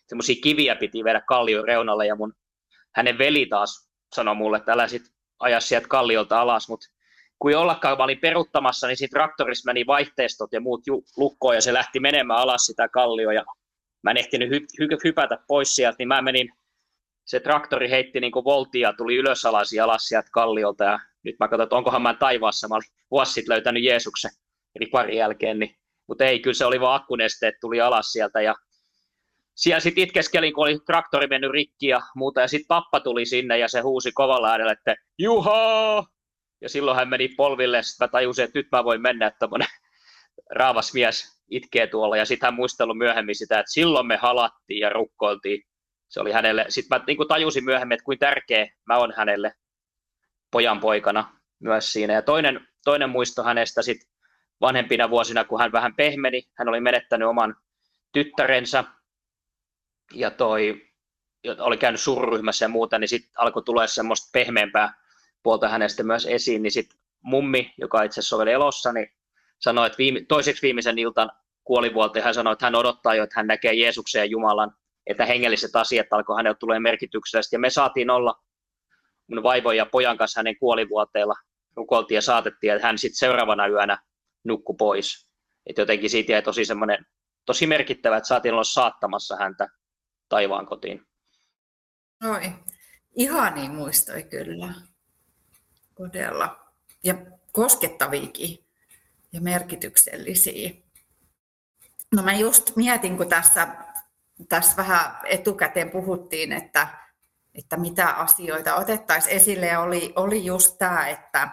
semmoisia 0.08 0.42
kiviä 0.44 0.76
piti 0.76 1.04
viedä 1.04 1.22
kallion 1.22 1.66
reunalle 1.66 2.08
ja 2.08 2.16
mun 2.16 2.34
hänen 2.96 3.18
veli 3.18 3.46
taas 3.46 3.90
sanoi 4.16 4.36
mulle, 4.36 4.58
että 4.58 4.72
älä 4.72 4.88
sit 4.88 5.04
aja 5.40 5.60
sieltä 5.60 5.88
kalliolta 5.88 6.42
alas, 6.42 6.70
mutta 6.70 6.88
kun 7.40 7.56
ollakaan, 7.56 7.98
mä 7.98 8.04
olin 8.04 8.20
peruttamassa, 8.20 8.88
niin 8.88 8.98
siinä 8.98 9.10
traktorissa 9.12 9.70
meni 9.70 9.86
vaihteistot 9.88 10.54
ja 10.54 10.62
muut 10.62 10.82
lukkoon 11.18 11.56
ja 11.56 11.62
se 11.62 11.74
lähti 11.74 12.00
menemään 12.00 12.40
alas 12.40 12.66
sitä 12.66 12.90
kallioa 12.90 13.34
ja 13.34 13.46
mä 14.04 14.12
en 14.12 14.18
ehtinyt 14.18 14.50
hy- 14.50 14.84
hy- 14.84 15.02
hypätä 15.04 15.38
pois 15.48 15.76
sieltä, 15.76 15.96
niin 16.00 16.08
mä 16.08 16.22
menin, 16.22 16.50
se 17.26 17.40
traktori 17.40 17.90
heitti 17.90 18.20
niin 18.20 18.32
voltia, 18.32 18.94
tuli 18.94 19.16
ylös 19.16 19.46
alas 19.46 19.74
ja 19.74 19.84
alas 19.84 20.08
sieltä 20.08 20.30
kalliolta 20.32 20.84
ja 20.84 21.00
nyt 21.28 21.40
mä 21.40 21.48
katsoin, 21.48 21.66
että 21.66 21.76
onkohan 21.76 22.02
mä 22.02 22.14
taivaassa, 22.14 22.68
mä 22.68 22.76
olin 22.76 22.90
vuosi 23.12 23.34
sitten 23.34 23.54
löytänyt 23.54 23.84
Jeesuksen, 23.84 24.32
eli 24.76 24.86
pari 24.86 25.18
jälkeen, 25.18 25.60
niin, 25.60 25.76
mutta 26.08 26.26
ei, 26.26 26.40
kyllä 26.40 26.54
se 26.54 26.66
oli 26.66 26.82
vaan 26.82 27.02
akkunesteet, 27.02 27.56
tuli 27.62 27.82
alas 27.82 28.12
sieltä 28.12 28.42
ja 28.42 28.56
siellä 29.56 29.80
sitten 29.80 30.04
itkeskelin, 30.04 30.54
kun 30.54 30.64
oli 30.64 30.80
traktori 30.86 31.28
mennyt 31.28 31.52
rikki 31.52 31.88
ja 31.88 32.02
muuta, 32.16 32.42
ja 32.42 32.48
sitten 32.48 32.68
pappa 32.68 33.00
tuli 33.00 33.26
sinne 33.26 33.58
ja 33.58 33.68
se 33.68 33.80
huusi 33.80 34.12
kovalla 34.12 34.52
äänellä, 34.52 34.72
että 34.72 34.96
Juha! 35.20 36.04
Ja 36.62 36.70
silloin 36.70 36.98
hän 36.98 37.10
meni 37.10 37.28
polville, 37.28 37.84
sitten 37.84 38.06
mä 38.06 38.12
tajusin, 38.12 38.46
että 38.46 38.60
nyt 38.60 38.68
mä 38.72 38.84
voin 38.84 39.02
mennä, 39.02 39.28
että 39.28 39.48
raavas 40.60 40.94
mies 40.94 41.42
itkee 41.52 41.88
tuolla, 41.88 42.18
ja 42.18 42.26
sitten 42.26 42.48
hän 42.48 42.54
muistellut 42.54 42.98
myöhemmin 42.98 43.36
sitä, 43.36 43.60
että 43.60 43.72
silloin 43.72 44.08
me 44.08 44.18
halattiin 44.18 44.80
ja 44.80 44.90
rukkoiltiin. 44.90 45.64
Se 46.10 46.20
oli 46.20 46.32
hänelle, 46.32 46.66
sitten 46.70 46.98
mä 47.00 47.04
niin 47.08 47.18
kuin 47.18 47.28
tajusin 47.28 47.66
myöhemmin, 47.66 47.96
että 47.96 48.04
kuinka 48.04 48.26
tärkeä 48.26 48.68
mä 48.88 48.98
oon 48.98 49.14
hänelle 49.18 49.52
pojan 50.52 50.80
poikana 50.80 51.38
myös 51.60 51.94
siinä. 51.94 52.14
Ja 52.14 52.22
toinen, 52.22 52.68
toinen 52.86 53.10
muisto 53.10 53.44
hänestä 53.44 53.82
sitten 53.82 54.10
vanhempina 54.62 55.10
vuosina, 55.10 55.44
kun 55.44 55.60
hän 55.60 55.72
vähän 55.72 55.96
pehmeni, 55.96 56.44
hän 56.58 56.70
oli 56.70 56.80
menettänyt 56.80 57.28
oman 57.28 57.56
tyttärensä 58.14 58.84
ja 60.14 60.32
toi 60.32 60.88
oli 61.60 61.78
käynyt 61.78 62.02
sururyhmässä 62.02 62.66
ja 62.66 62.70
muuta, 62.70 63.00
niin 63.00 63.08
sitten 63.08 63.32
alkoi 63.38 63.64
tulla 63.64 63.88
semmoista 63.88 64.30
pehmeämpää 64.34 64.94
puolta 65.44 65.70
hänestä 65.70 66.04
myös 66.04 66.26
esiin, 66.26 66.64
niin 66.64 66.72
sitten 66.72 67.00
mummi, 67.22 67.74
joka 67.78 68.04
itse 68.04 68.20
asiassa 68.20 68.36
oli 68.36 68.52
elossa, 68.52 68.94
niin 68.94 69.08
sanoi, 69.60 69.88
että 69.88 69.98
viime, 69.98 70.22
toiseksi 70.28 70.62
viimeisen 70.62 71.00
iltan 71.00 71.32
kuolivuolta 71.64 72.22
hän 72.22 72.34
sanoi, 72.34 72.54
että 72.54 72.66
hän 72.66 72.76
odottaa 72.76 73.16
jo, 73.16 73.24
että 73.24 73.40
hän 73.40 73.48
näkee 73.48 73.74
Jeesuksen 73.74 74.20
ja 74.20 74.26
Jumalan, 74.26 74.72
että 75.08 75.26
hengelliset 75.26 75.76
asiat 75.76 76.08
alkoi 76.12 76.36
hänelle 76.36 76.58
tulee 76.60 76.80
merkityksellisesti. 76.80 77.56
Ja 77.56 77.60
me 77.60 77.70
saatiin 77.70 78.10
olla 78.10 78.44
mun 79.28 79.44
vaivon 79.44 79.78
ja 79.78 79.86
pojan 79.86 80.18
kanssa 80.18 80.40
hänen 80.40 80.60
kuolivuoteella 80.60 81.36
nukoltiin 81.76 82.16
ja 82.16 82.22
saatettiin, 82.22 82.74
että 82.74 82.88
hän 82.88 82.98
sitten 82.98 83.18
seuraavana 83.18 83.68
yönä 83.68 83.98
nukku 84.44 84.74
pois. 84.74 85.28
Et 85.66 85.78
jotenkin 85.78 86.10
siitä 86.10 86.32
jäi 86.32 86.42
tosi 86.42 86.66
semmoinen, 86.66 87.06
tosi 87.46 87.68
merkittävä, 87.68 88.18
että 88.18 88.28
saatiin 88.28 88.54
olla 88.54 88.64
saattamassa 88.64 89.36
häntä 89.36 89.68
taivaan 90.30 90.66
kotiin. 90.66 91.06
Oi, 92.30 92.54
ihani 93.16 93.70
muistoi 93.70 94.24
kyllä. 94.24 94.74
Todella. 95.98 96.60
Ja 97.04 97.16
koskettaviikin 97.52 98.66
ja 99.34 99.42
merkityksellisiä. 99.42 100.70
No 102.16 102.24
mä 102.24 102.34
just 102.34 102.76
mietin, 102.76 103.18
kun 103.18 103.30
tässä, 103.30 103.68
tässä 104.50 104.78
vähän 104.78 105.20
etukäteen 105.26 105.92
puhuttiin, 105.92 106.52
että 106.54 107.07
että 107.58 107.78
mitä 107.78 108.10
asioita 108.10 108.76
otettaisiin 108.76 109.36
esille. 109.36 109.66
Ja 109.66 109.80
oli, 109.80 110.14
oli 110.16 110.46
just 110.46 110.78
tämä, 110.78 111.08
että, 111.08 111.50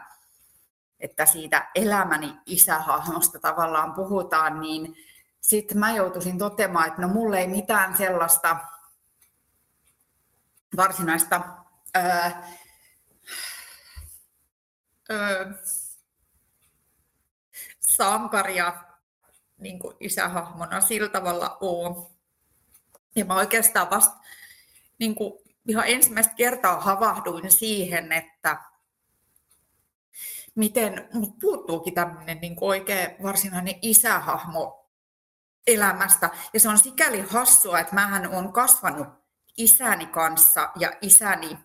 että 1.01 1.27
siitä 1.27 1.71
elämäni 1.75 2.35
isähahmosta 2.47 3.39
tavallaan 3.39 3.93
puhutaan, 3.93 4.61
niin 4.61 4.97
sitten 5.41 5.79
mä 5.79 5.97
joutuisin 5.97 6.39
toteamaan, 6.39 6.89
että 6.89 7.03
no 7.03 7.09
mulle 7.09 7.39
ei 7.39 7.47
mitään 7.47 7.97
sellaista 7.97 8.57
varsinaista 10.77 11.41
öö, 11.97 12.31
öö, 15.11 15.53
sankaria 17.81 18.85
niin 19.59 19.79
kuin 19.79 19.97
isähahmona 20.01 20.81
sillä 20.81 21.09
tavalla 21.09 21.59
ole. 21.61 22.11
Ja 23.17 23.25
mä 23.25 23.35
oikeastaan 23.35 23.91
vasta 23.91 24.17
niin 24.99 25.15
kuin 25.15 25.44
ihan 25.69 25.85
ensimmäistä 25.87 26.35
kertaa 26.35 26.81
havahduin 26.81 27.51
siihen, 27.51 28.13
että 28.13 28.57
miten 30.55 31.09
mut 31.13 31.39
puuttuukin 31.39 31.95
tämmöinen 31.95 32.39
niin 32.41 32.57
oikein 32.61 33.11
varsinainen 33.23 33.75
isähahmo 33.83 34.91
elämästä. 35.67 36.31
Ja 36.53 36.61
se 36.61 36.69
on 36.69 36.79
sikäli 36.79 37.21
hassua, 37.21 37.81
että 37.81 37.95
mähän 37.95 38.35
olen 38.35 38.53
kasvanut 38.53 39.09
isäni 39.57 40.07
kanssa 40.07 40.71
ja 40.77 40.93
isäni 41.01 41.59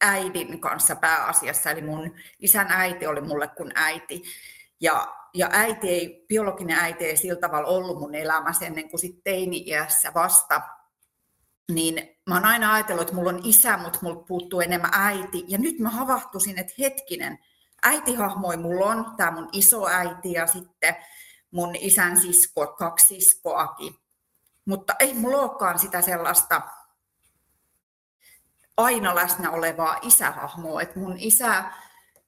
äidin 0.00 0.60
kanssa 0.60 0.96
pääasiassa. 0.96 1.70
Eli 1.70 1.82
mun 1.82 2.14
isän 2.38 2.66
äiti 2.70 3.06
oli 3.06 3.20
mulle 3.20 3.48
kuin 3.48 3.72
äiti. 3.74 4.22
Ja, 4.80 5.16
ja 5.34 5.48
äiti 5.52 5.88
ei, 5.88 6.24
biologinen 6.28 6.78
äiti 6.78 7.04
ei 7.04 7.16
sillä 7.16 7.40
tavalla 7.40 7.68
ollut 7.68 7.98
mun 7.98 8.14
elämässä 8.14 8.66
ennen 8.66 8.90
kuin 8.90 9.00
sitten 9.00 9.22
teini-iässä 9.24 10.14
vasta. 10.14 10.62
Niin 11.74 12.18
mä 12.26 12.34
oon 12.34 12.44
aina 12.44 12.74
ajatellut, 12.74 13.02
että 13.02 13.14
mulla 13.14 13.30
on 13.30 13.40
isä, 13.44 13.76
mutta 13.76 13.98
mulla 14.02 14.24
puuttuu 14.28 14.60
enemmän 14.60 14.90
äiti. 14.92 15.44
Ja 15.48 15.58
nyt 15.58 15.78
mä 15.78 15.90
havahtuisin, 15.90 16.58
että 16.58 16.72
hetkinen, 16.78 17.38
äitihahmoi 17.82 18.56
mulla 18.56 18.86
on, 18.86 19.14
tämä 19.16 19.30
mun 19.30 19.48
isoäiti 19.52 20.32
ja 20.32 20.46
sitten 20.46 20.96
mun 21.50 21.76
isän 21.76 22.20
sisko, 22.20 22.66
kaksi 22.66 23.06
siskoakin. 23.06 23.94
Mutta 24.64 24.94
ei 24.98 25.14
mulla 25.14 25.38
olekaan 25.38 25.78
sitä 25.78 26.02
sellaista 26.02 26.62
aina 28.76 29.14
läsnä 29.14 29.50
olevaa 29.50 29.98
isähahmoa. 30.02 30.82
Et 30.82 30.96
mun 30.96 31.14
isä 31.18 31.64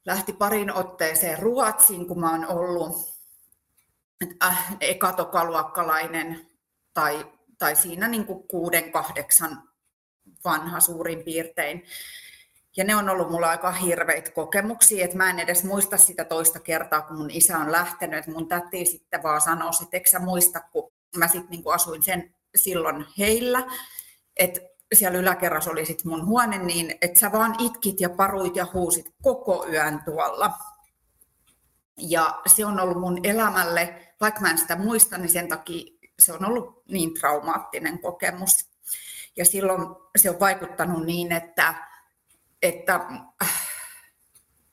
lähti 0.04 0.32
parin 0.32 0.72
otteeseen 0.72 1.38
Ruotsiin, 1.38 2.08
kun 2.08 2.20
mä 2.20 2.30
oon 2.30 2.46
ollut 2.46 3.12
äh, 4.44 4.76
ekatokaluokkalainen 4.80 6.50
tai, 6.94 7.31
tai 7.62 7.76
siinä 7.76 8.08
niin 8.08 8.26
kuin 8.26 8.48
kuuden, 8.48 8.92
kahdeksan 8.92 9.62
vanha 10.44 10.80
suurin 10.80 11.24
piirtein. 11.24 11.84
Ja 12.76 12.84
ne 12.84 12.96
on 12.96 13.08
ollut 13.08 13.30
mulla 13.30 13.50
aika 13.50 13.72
hirveitä 13.72 14.30
kokemuksia, 14.30 15.04
että 15.04 15.16
mä 15.16 15.30
en 15.30 15.38
edes 15.38 15.64
muista 15.64 15.96
sitä 15.96 16.24
toista 16.24 16.60
kertaa, 16.60 17.02
kun 17.02 17.16
mun 17.16 17.30
isä 17.30 17.58
on 17.58 17.72
lähtenyt. 17.72 18.18
Että 18.18 18.30
mun 18.30 18.48
täti 18.48 18.84
sitten 18.84 19.22
vaan 19.22 19.40
sanoi, 19.40 19.70
että 19.82 19.96
eikö 19.96 20.10
sä 20.10 20.18
muista, 20.18 20.60
kun 20.72 20.92
mä 21.16 21.28
sitten 21.28 21.50
niin 21.50 21.74
asuin 21.74 22.02
sen 22.02 22.34
silloin 22.56 23.06
heillä, 23.18 23.62
että 24.36 24.60
siellä 24.94 25.18
yläkerrassa 25.18 25.70
oli 25.70 25.86
sitten 25.86 26.08
mun 26.08 26.26
huone, 26.26 26.58
niin 26.58 26.94
että 27.02 27.20
sä 27.20 27.32
vaan 27.32 27.54
itkit 27.58 28.00
ja 28.00 28.10
paruit 28.10 28.56
ja 28.56 28.66
huusit 28.74 29.14
koko 29.22 29.66
yön 29.68 30.02
tuolla. 30.04 30.50
Ja 31.96 32.40
se 32.46 32.66
on 32.66 32.80
ollut 32.80 33.00
mun 33.00 33.20
elämälle, 33.22 34.14
vaikka 34.20 34.40
mä 34.40 34.50
en 34.50 34.58
sitä 34.58 34.76
muista, 34.76 35.18
niin 35.18 35.28
sen 35.28 35.48
takia 35.48 36.01
se 36.18 36.32
on 36.32 36.44
ollut 36.44 36.82
niin 36.88 37.14
traumaattinen 37.14 37.98
kokemus. 37.98 38.70
Ja 39.36 39.44
silloin 39.44 39.80
se 40.16 40.30
on 40.30 40.40
vaikuttanut 40.40 41.04
niin, 41.04 41.32
että, 41.32 41.74
että, 42.62 43.00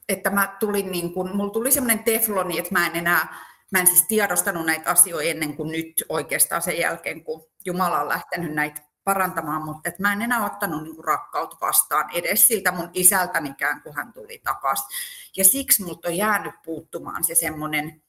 että 0.10 0.30
mä 0.30 0.58
tulin 0.60 0.92
niin 0.92 1.14
kuin, 1.14 1.36
mulla 1.36 1.54
tuli 1.54 1.72
semmoinen 1.72 2.04
tefloni, 2.04 2.60
että 2.60 2.72
mä 2.72 2.88
en 2.88 2.96
enää, 2.96 3.36
mä 3.72 3.80
en 3.80 3.88
siis 3.88 4.08
tiedostanut 4.08 4.66
näitä 4.66 4.90
asioita 4.90 5.30
ennen 5.30 5.56
kuin 5.56 5.72
nyt 5.72 6.06
oikeastaan 6.10 6.62
sen 6.62 6.80
jälkeen, 6.80 7.24
kun 7.24 7.46
Jumala 7.66 8.02
on 8.02 8.10
lähtenyt 8.10 8.54
näitä 8.54 8.82
parantamaan, 9.04 9.66
mutta 9.66 9.90
et 9.90 10.00
mä 10.00 10.14
en 10.14 10.22
enää 10.22 10.46
ottanut 10.46 10.84
niin 10.84 11.04
rakkautta 11.04 11.58
vastaan 11.62 12.10
edes 12.14 12.48
siltä 12.48 12.72
mun 12.72 12.90
isältänikään, 12.94 13.82
kun 13.82 13.96
hän 13.96 14.14
tuli 14.14 14.42
takaisin. 14.44 14.88
Ja 15.38 15.44
siksi 15.44 15.84
multa 15.84 16.08
on 16.08 16.18
jäänyt 16.18 16.54
puuttumaan 16.66 17.24
se 17.24 17.36
semmoinen 17.36 18.02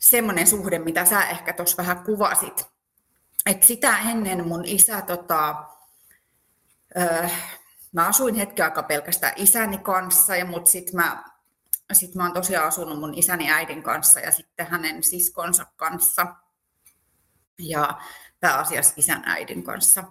semmoinen 0.00 0.46
suhde, 0.46 0.78
mitä 0.78 1.04
sä 1.04 1.26
ehkä 1.26 1.52
tuossa 1.52 1.76
vähän 1.76 2.04
kuvasit. 2.04 2.66
Et 3.46 3.62
sitä 3.62 3.98
ennen 3.98 4.48
mun 4.48 4.64
isä, 4.64 5.02
tota, 5.02 5.64
öö, 6.98 7.28
mä 7.92 8.06
asuin 8.06 8.34
hetken 8.34 8.64
aikaa 8.64 8.82
pelkästään 8.82 9.32
isäni 9.36 9.78
kanssa, 9.78 10.36
ja 10.36 10.44
mut 10.44 10.66
sit 10.66 10.92
mä, 10.92 11.24
sit 11.92 12.14
mä 12.14 12.22
oon 12.22 12.32
tosiaan 12.32 12.68
asunut 12.68 13.00
mun 13.00 13.14
isäni 13.14 13.50
äidin 13.50 13.82
kanssa 13.82 14.20
ja 14.20 14.32
sitten 14.32 14.66
hänen 14.66 15.02
siskonsa 15.02 15.66
kanssa. 15.76 16.26
Ja 17.58 18.00
pääasiassa 18.40 18.94
isän 18.96 19.22
äidin 19.26 19.62
kanssa. 19.62 20.04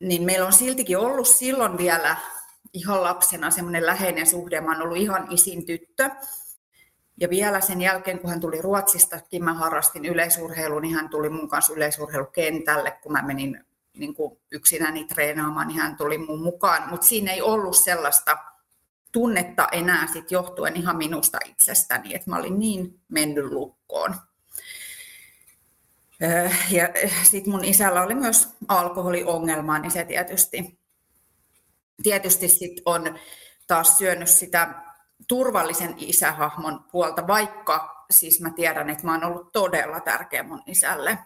Niin 0.00 0.22
meillä 0.22 0.46
on 0.46 0.52
siltikin 0.52 0.98
ollut 0.98 1.28
silloin 1.28 1.78
vielä 1.78 2.16
ihan 2.72 3.02
lapsena 3.02 3.50
semmoinen 3.50 3.86
läheinen 3.86 4.26
suhde. 4.26 4.60
Mä 4.60 4.72
oon 4.72 4.82
ollut 4.82 4.96
ihan 4.96 5.26
isin 5.32 5.66
tyttö. 5.66 6.10
Ja 7.20 7.30
vielä 7.30 7.60
sen 7.60 7.80
jälkeen, 7.80 8.18
kun 8.18 8.30
hän 8.30 8.40
tuli 8.40 8.62
Ruotsistakin, 8.62 9.44
mä 9.44 9.54
harrastin 9.54 10.04
yleisurheilun, 10.04 10.82
niin 10.82 10.94
hän 10.94 11.08
tuli 11.08 11.28
mun 11.28 11.48
kanssa 11.48 11.72
yleisurheilukentälle, 11.72 12.90
kun 12.90 13.12
mä 13.12 13.22
menin 13.22 13.64
niin 13.92 14.14
kuin 14.14 14.38
yksinäni 14.50 15.04
treenaamaan, 15.04 15.68
niin 15.68 15.80
hän 15.80 15.96
tuli 15.96 16.18
mun 16.18 16.42
mukaan. 16.42 16.90
Mutta 16.90 17.06
siinä 17.06 17.32
ei 17.32 17.42
ollut 17.42 17.76
sellaista 17.76 18.38
tunnetta 19.12 19.68
enää 19.72 20.06
sit 20.12 20.30
johtuen 20.30 20.76
ihan 20.76 20.96
minusta 20.96 21.38
itsestäni, 21.44 22.14
että 22.14 22.30
mä 22.30 22.36
olin 22.36 22.58
niin 22.58 23.00
mennyt 23.08 23.44
lukkoon. 23.44 24.14
Ja 26.70 26.88
sitten 27.22 27.50
mun 27.50 27.64
isällä 27.64 28.02
oli 28.02 28.14
myös 28.14 28.48
alkoholiongelma, 28.68 29.78
niin 29.78 29.90
se 29.90 30.04
tietysti, 30.04 30.78
tietysti 32.02 32.48
sit 32.48 32.82
on 32.84 33.18
taas 33.66 33.98
syönyt 33.98 34.28
sitä 34.28 34.85
turvallisen 35.28 35.94
isähahmon 35.98 36.84
puolta, 36.92 37.26
vaikka 37.26 38.06
siis 38.10 38.40
mä 38.40 38.50
tiedän, 38.50 38.90
että 38.90 39.04
mä 39.04 39.12
oon 39.12 39.24
ollut 39.24 39.52
todella 39.52 40.00
tärkeä 40.00 40.42
mun 40.42 40.62
isälle. 40.66 41.18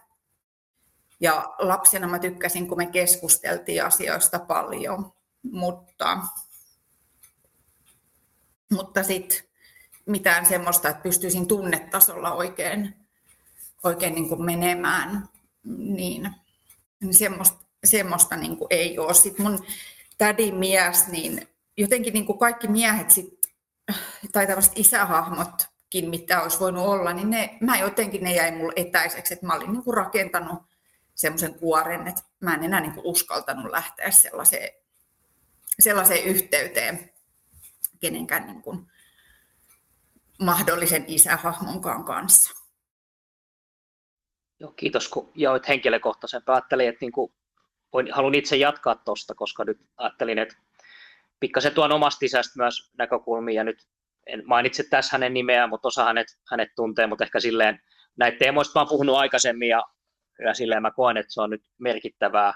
Ja 1.19 1.53
lapsena 1.59 2.07
mä 2.07 2.19
tykkäsin, 2.19 2.67
kun 2.67 2.77
me 2.77 2.85
keskusteltiin 2.85 3.85
asioista 3.85 4.39
paljon, 4.39 5.13
mutta, 5.43 6.17
mutta 8.71 9.03
sitten 9.03 9.37
mitään 10.05 10.45
semmoista, 10.45 10.89
että 10.89 11.03
pystyisin 11.03 11.47
tunnetasolla 11.47 12.33
oikein 12.33 13.01
oikein 13.83 14.15
niin 14.15 14.29
kuin 14.29 14.45
menemään, 14.45 15.29
niin, 15.77 16.31
semmoista, 17.11 17.57
semmoista 17.83 18.35
niin 18.35 18.57
kuin 18.57 18.67
ei 18.69 18.99
ole. 18.99 19.13
Sitten 19.13 19.45
mun 19.45 19.65
tädin 20.17 20.55
mies, 20.55 21.07
niin 21.07 21.47
jotenkin 21.77 22.13
niin 22.13 22.25
kuin 22.25 22.39
kaikki 22.39 22.67
miehet 22.67 23.11
sit, 23.11 23.40
tai 24.31 24.47
tämmöiset 24.47 24.73
isähahmotkin, 24.75 26.09
mitä 26.09 26.41
olisi 26.41 26.59
voinut 26.59 26.85
olla, 26.85 27.13
niin 27.13 27.29
ne, 27.29 27.57
mä 27.61 27.77
jotenkin 27.77 28.23
ne 28.23 28.33
jäi 28.33 28.51
mulle 28.51 28.73
etäiseksi, 28.75 29.33
että 29.33 29.45
mä 29.45 29.53
olin 29.53 29.71
niin 29.71 29.83
kuin 29.83 29.97
rakentanut 29.97 30.63
semmoisen 31.15 31.55
kuoren, 31.55 32.07
että 32.07 32.21
mä 32.39 32.53
en 32.53 32.63
enää 32.63 32.79
niin 32.79 32.93
kuin 32.93 33.05
uskaltanut 33.05 33.71
lähteä 33.71 34.11
sellaiseen, 34.11 34.69
sellaiseen 35.79 36.23
yhteyteen 36.23 37.11
kenenkään 37.99 38.47
niin 38.47 38.61
kuin 38.61 38.87
mahdollisen 40.41 41.05
isähahmonkaan 41.07 42.03
kanssa. 42.03 42.53
Joo, 44.59 44.71
kiitos 44.71 45.07
kun 45.09 45.31
jaoit 45.35 45.67
henkilökohtaisen. 45.67 46.43
Päättelin, 46.43 46.89
että 46.89 47.01
niin 47.01 47.11
kuin 47.11 47.33
voin, 47.93 48.13
haluan 48.13 48.35
itse 48.35 48.55
jatkaa 48.55 48.95
tuosta, 48.95 49.35
koska 49.35 49.63
nyt 49.65 49.81
ajattelin, 49.97 50.39
että 50.39 50.55
pikkasen 51.41 51.73
tuon 51.73 51.91
omasta 51.91 52.25
isästä 52.25 52.53
myös 52.57 52.91
näkökulmia, 52.97 53.55
ja 53.55 53.63
nyt 53.63 53.77
en 54.27 54.43
mainitse 54.45 54.83
tässä 54.89 55.09
hänen 55.11 55.33
nimeään, 55.33 55.69
mutta 55.69 55.87
osa 55.87 56.05
hänet, 56.05 56.27
hänet 56.51 56.69
tuntee, 56.75 57.07
mutta 57.07 57.23
ehkä 57.23 57.39
silleen 57.39 57.79
näitä 58.17 58.37
teemoista 58.37 58.79
mä 58.79 58.81
oon 58.81 58.89
puhunut 58.89 59.15
aikaisemmin, 59.15 59.69
ja, 59.69 59.83
ja 60.45 60.53
silleen 60.53 60.81
mä 60.81 60.91
koen, 60.91 61.17
että 61.17 61.33
se 61.33 61.41
on 61.41 61.49
nyt 61.49 61.63
merkittävää 61.79 62.53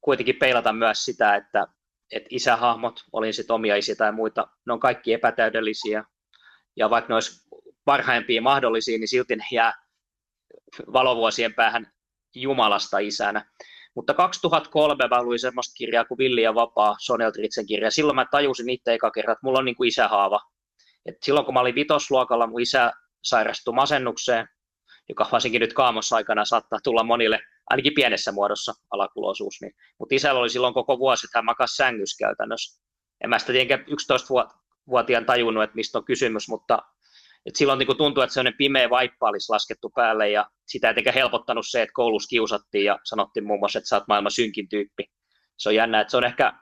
kuitenkin 0.00 0.36
peilata 0.36 0.72
myös 0.72 1.04
sitä, 1.04 1.34
että, 1.34 1.66
että 2.12 2.28
isähahmot, 2.30 3.00
olin 3.12 3.34
sitten 3.34 3.54
omia 3.54 3.76
isiä 3.76 3.94
tai 3.94 4.12
muita, 4.12 4.48
ne 4.66 4.72
on 4.72 4.80
kaikki 4.80 5.12
epätäydellisiä, 5.12 6.04
ja 6.76 6.90
vaikka 6.90 7.08
ne 7.08 7.14
olisi 7.14 7.48
parhaimpia 7.84 8.42
mahdollisia, 8.42 8.98
niin 8.98 9.08
silti 9.08 9.36
ne 9.36 9.44
jää 9.52 9.72
valovuosien 10.92 11.54
päähän 11.54 11.92
Jumalasta 12.34 12.98
isänä. 12.98 13.46
Mutta 13.96 14.14
2003 14.14 15.08
mä 15.10 15.22
luin 15.22 15.38
semmoista 15.38 15.74
kirjaa 15.74 16.04
kuin 16.04 16.18
Villi 16.18 16.42
ja 16.42 16.54
Vapaa, 16.54 16.96
Soneltritsen 16.98 17.66
kirja. 17.66 17.90
Silloin 17.90 18.16
mä 18.16 18.26
tajusin 18.30 18.68
itse 18.68 18.94
eka 18.94 19.10
kerran, 19.10 19.32
että 19.32 19.46
mulla 19.46 19.58
on 19.58 19.64
niin 19.64 19.76
kuin 19.76 19.88
isähaava. 19.88 20.40
Et 21.06 21.14
silloin 21.22 21.46
kun 21.46 21.54
mä 21.54 21.60
olin 21.60 21.74
vitosluokalla, 21.74 22.46
mun 22.46 22.60
isä 22.60 22.92
sairastui 23.24 23.74
masennukseen, 23.74 24.48
joka 25.08 25.28
varsinkin 25.32 25.60
nyt 25.60 25.72
kaamossa 25.72 26.16
aikana 26.16 26.44
saattaa 26.44 26.78
tulla 26.84 27.04
monille 27.04 27.40
ainakin 27.70 27.94
pienessä 27.94 28.32
muodossa 28.32 28.72
alakuloisuus. 28.90 29.54
Niin. 29.60 29.72
Mutta 29.98 30.14
isällä 30.14 30.40
oli 30.40 30.50
silloin 30.50 30.74
koko 30.74 30.98
vuosi, 30.98 31.26
että 31.26 31.38
hän 31.38 31.44
makasi 31.44 31.76
sängyssä 31.76 32.26
käytännössä. 32.26 32.82
En 33.24 33.30
mä 33.30 33.38
sitä 33.38 33.52
tietenkään 33.52 33.84
11-vuotiaan 33.90 35.26
tajunnut, 35.26 35.62
että 35.62 35.76
mistä 35.76 35.98
on 35.98 36.04
kysymys, 36.04 36.48
mutta 36.48 36.78
et 37.46 37.56
silloin 37.56 37.78
niin 37.78 37.96
tuntui, 37.96 38.24
että 38.24 38.34
sellainen 38.34 38.58
pimeä 38.58 38.90
vaippa 38.90 39.28
olisi 39.28 39.52
laskettu 39.52 39.90
päälle 39.94 40.30
ja 40.30 40.50
sitä 40.66 40.90
ei 40.90 41.14
helpottanut 41.14 41.66
se, 41.68 41.82
että 41.82 41.92
koulussa 41.92 42.28
kiusattiin 42.28 42.84
ja 42.84 42.98
sanottiin 43.04 43.46
muun 43.46 43.58
muassa, 43.58 43.78
että 43.78 43.88
sä 43.88 43.96
oot 43.96 44.08
maailman 44.08 44.32
synkin 44.32 44.68
tyyppi. 44.68 45.04
Se 45.56 45.68
on 45.68 45.74
jännä, 45.74 46.00
että 46.00 46.10
se 46.10 46.16
on 46.16 46.24
ehkä 46.24 46.52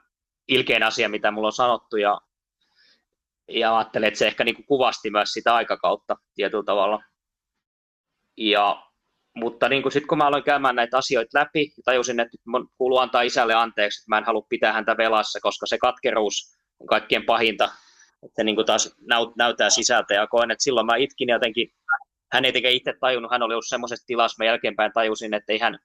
ilkein 0.47 0.83
asia, 0.83 1.09
mitä 1.09 1.31
mulla 1.31 1.47
on 1.47 1.51
sanottu 1.51 1.97
ja, 1.97 2.21
ja 3.49 3.77
ajattelin, 3.77 4.07
että 4.07 4.17
se 4.17 4.27
ehkä 4.27 4.43
niin 4.43 4.55
kuin 4.55 4.65
kuvasti 4.65 5.09
myös 5.09 5.29
sitä 5.29 5.55
aikakautta 5.55 6.15
tietyllä 6.35 6.63
tavalla. 6.63 7.03
Ja, 8.37 8.83
mutta 9.35 9.69
niin 9.69 9.91
sitten 9.91 10.07
kun 10.07 10.17
mä 10.17 10.27
aloin 10.27 10.43
käymään 10.43 10.75
näitä 10.75 10.97
asioita 10.97 11.39
läpi, 11.39 11.73
tajusin, 11.85 12.19
että 12.19 12.37
mun 12.45 12.69
kuuluu 12.77 12.97
antaa 12.97 13.21
isälle 13.21 13.53
anteeksi, 13.53 14.01
että 14.01 14.09
mä 14.09 14.17
en 14.17 14.23
halua 14.23 14.45
pitää 14.49 14.73
häntä 14.73 14.97
velassa, 14.97 15.39
koska 15.41 15.65
se 15.65 15.77
katkeruus 15.77 16.57
on 16.79 16.87
kaikkien 16.87 17.25
pahinta, 17.25 17.69
että 18.25 18.35
se 18.35 18.43
niin 18.43 18.55
kuin 18.55 18.65
taas 18.65 18.95
näyttää 19.37 19.69
sisältä 19.69 20.13
ja 20.13 20.27
koen, 20.27 20.51
että 20.51 20.63
silloin 20.63 20.85
mä 20.85 20.95
itkin 20.95 21.29
jotenkin, 21.29 21.69
hän 22.31 22.45
ei 22.45 22.75
itse 22.75 22.93
tajunnut, 22.99 23.31
hän 23.31 23.43
oli 23.43 23.53
ollut 23.53 23.67
semmoisessa 23.67 24.05
tilassa, 24.07 24.43
mä 24.43 24.47
jälkeenpäin 24.47 24.91
tajusin, 24.93 25.33
että 25.33 25.53
ei 25.53 25.59
hän 25.59 25.79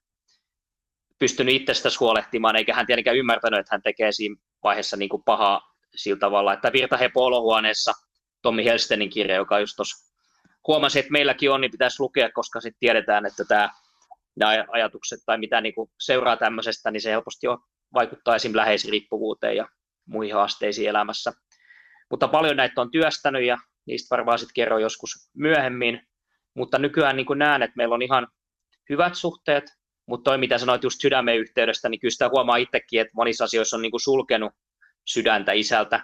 pystynyt 1.19 1.55
itsestäsi 1.55 1.97
huolehtimaan, 1.99 2.55
eikä 2.55 2.73
hän 2.73 2.85
tietenkään 2.85 3.17
ymmärtänyt, 3.17 3.59
että 3.59 3.73
hän 3.73 3.81
tekee 3.81 4.11
siinä 4.11 4.35
vaiheessa 4.63 4.97
niin 4.97 5.09
kuin 5.09 5.23
pahaa 5.23 5.61
sillä 5.95 6.19
tavalla, 6.19 6.53
että 6.53 6.73
Virta 6.73 6.97
Hepo 6.97 7.25
olohuoneessa 7.25 7.91
Tommi 8.41 8.65
Helstenin 8.65 9.09
kirja, 9.09 9.35
joka 9.35 9.59
just 9.59 9.73
tuossa 9.75 10.13
huomasi, 10.67 10.99
että 10.99 11.11
meilläkin 11.11 11.51
on, 11.51 11.61
niin 11.61 11.71
pitäisi 11.71 11.99
lukea, 11.99 12.29
koska 12.31 12.61
sitten 12.61 12.79
tiedetään, 12.79 13.25
että 13.25 13.45
tämä, 13.45 13.69
nämä 14.35 14.65
ajatukset 14.71 15.19
tai 15.25 15.37
mitä 15.37 15.61
niin 15.61 15.75
kuin 15.75 15.91
seuraa 15.99 16.37
tämmöisestä, 16.37 16.91
niin 16.91 17.01
se 17.01 17.11
helposti 17.11 17.45
jo 17.45 17.57
vaikuttaa 17.93 18.35
esim. 18.35 18.55
läheisriippuvuuteen 18.55 19.55
ja 19.55 19.67
muihin 20.05 20.35
haasteisiin 20.35 20.89
elämässä. 20.89 21.33
Mutta 22.11 22.27
paljon 22.27 22.57
näitä 22.57 22.81
on 22.81 22.91
työstänyt 22.91 23.43
ja 23.43 23.57
niistä 23.85 24.15
varmaan 24.15 24.39
sitten 24.39 24.53
kerron 24.53 24.81
joskus 24.81 25.29
myöhemmin. 25.33 26.07
Mutta 26.55 26.79
nykyään 26.79 27.15
niin 27.15 27.27
näen, 27.35 27.63
että 27.63 27.77
meillä 27.77 27.95
on 27.95 28.01
ihan 28.01 28.27
hyvät 28.89 29.15
suhteet, 29.15 29.63
mutta 30.07 30.29
toi 30.31 30.37
mitä 30.37 30.57
sanoit 30.57 30.83
just 30.83 31.01
sydämen 31.01 31.37
yhteydestä, 31.37 31.89
niin 31.89 31.99
kyllä 31.99 32.11
sitä 32.11 32.29
huomaa 32.29 32.57
itsekin, 32.57 33.01
että 33.01 33.11
monissa 33.15 33.43
asioissa 33.43 33.77
on 33.77 33.81
niin 33.81 33.91
kuin 33.91 34.01
sulkenut 34.01 34.51
sydäntä 35.07 35.51
isältä, 35.51 35.99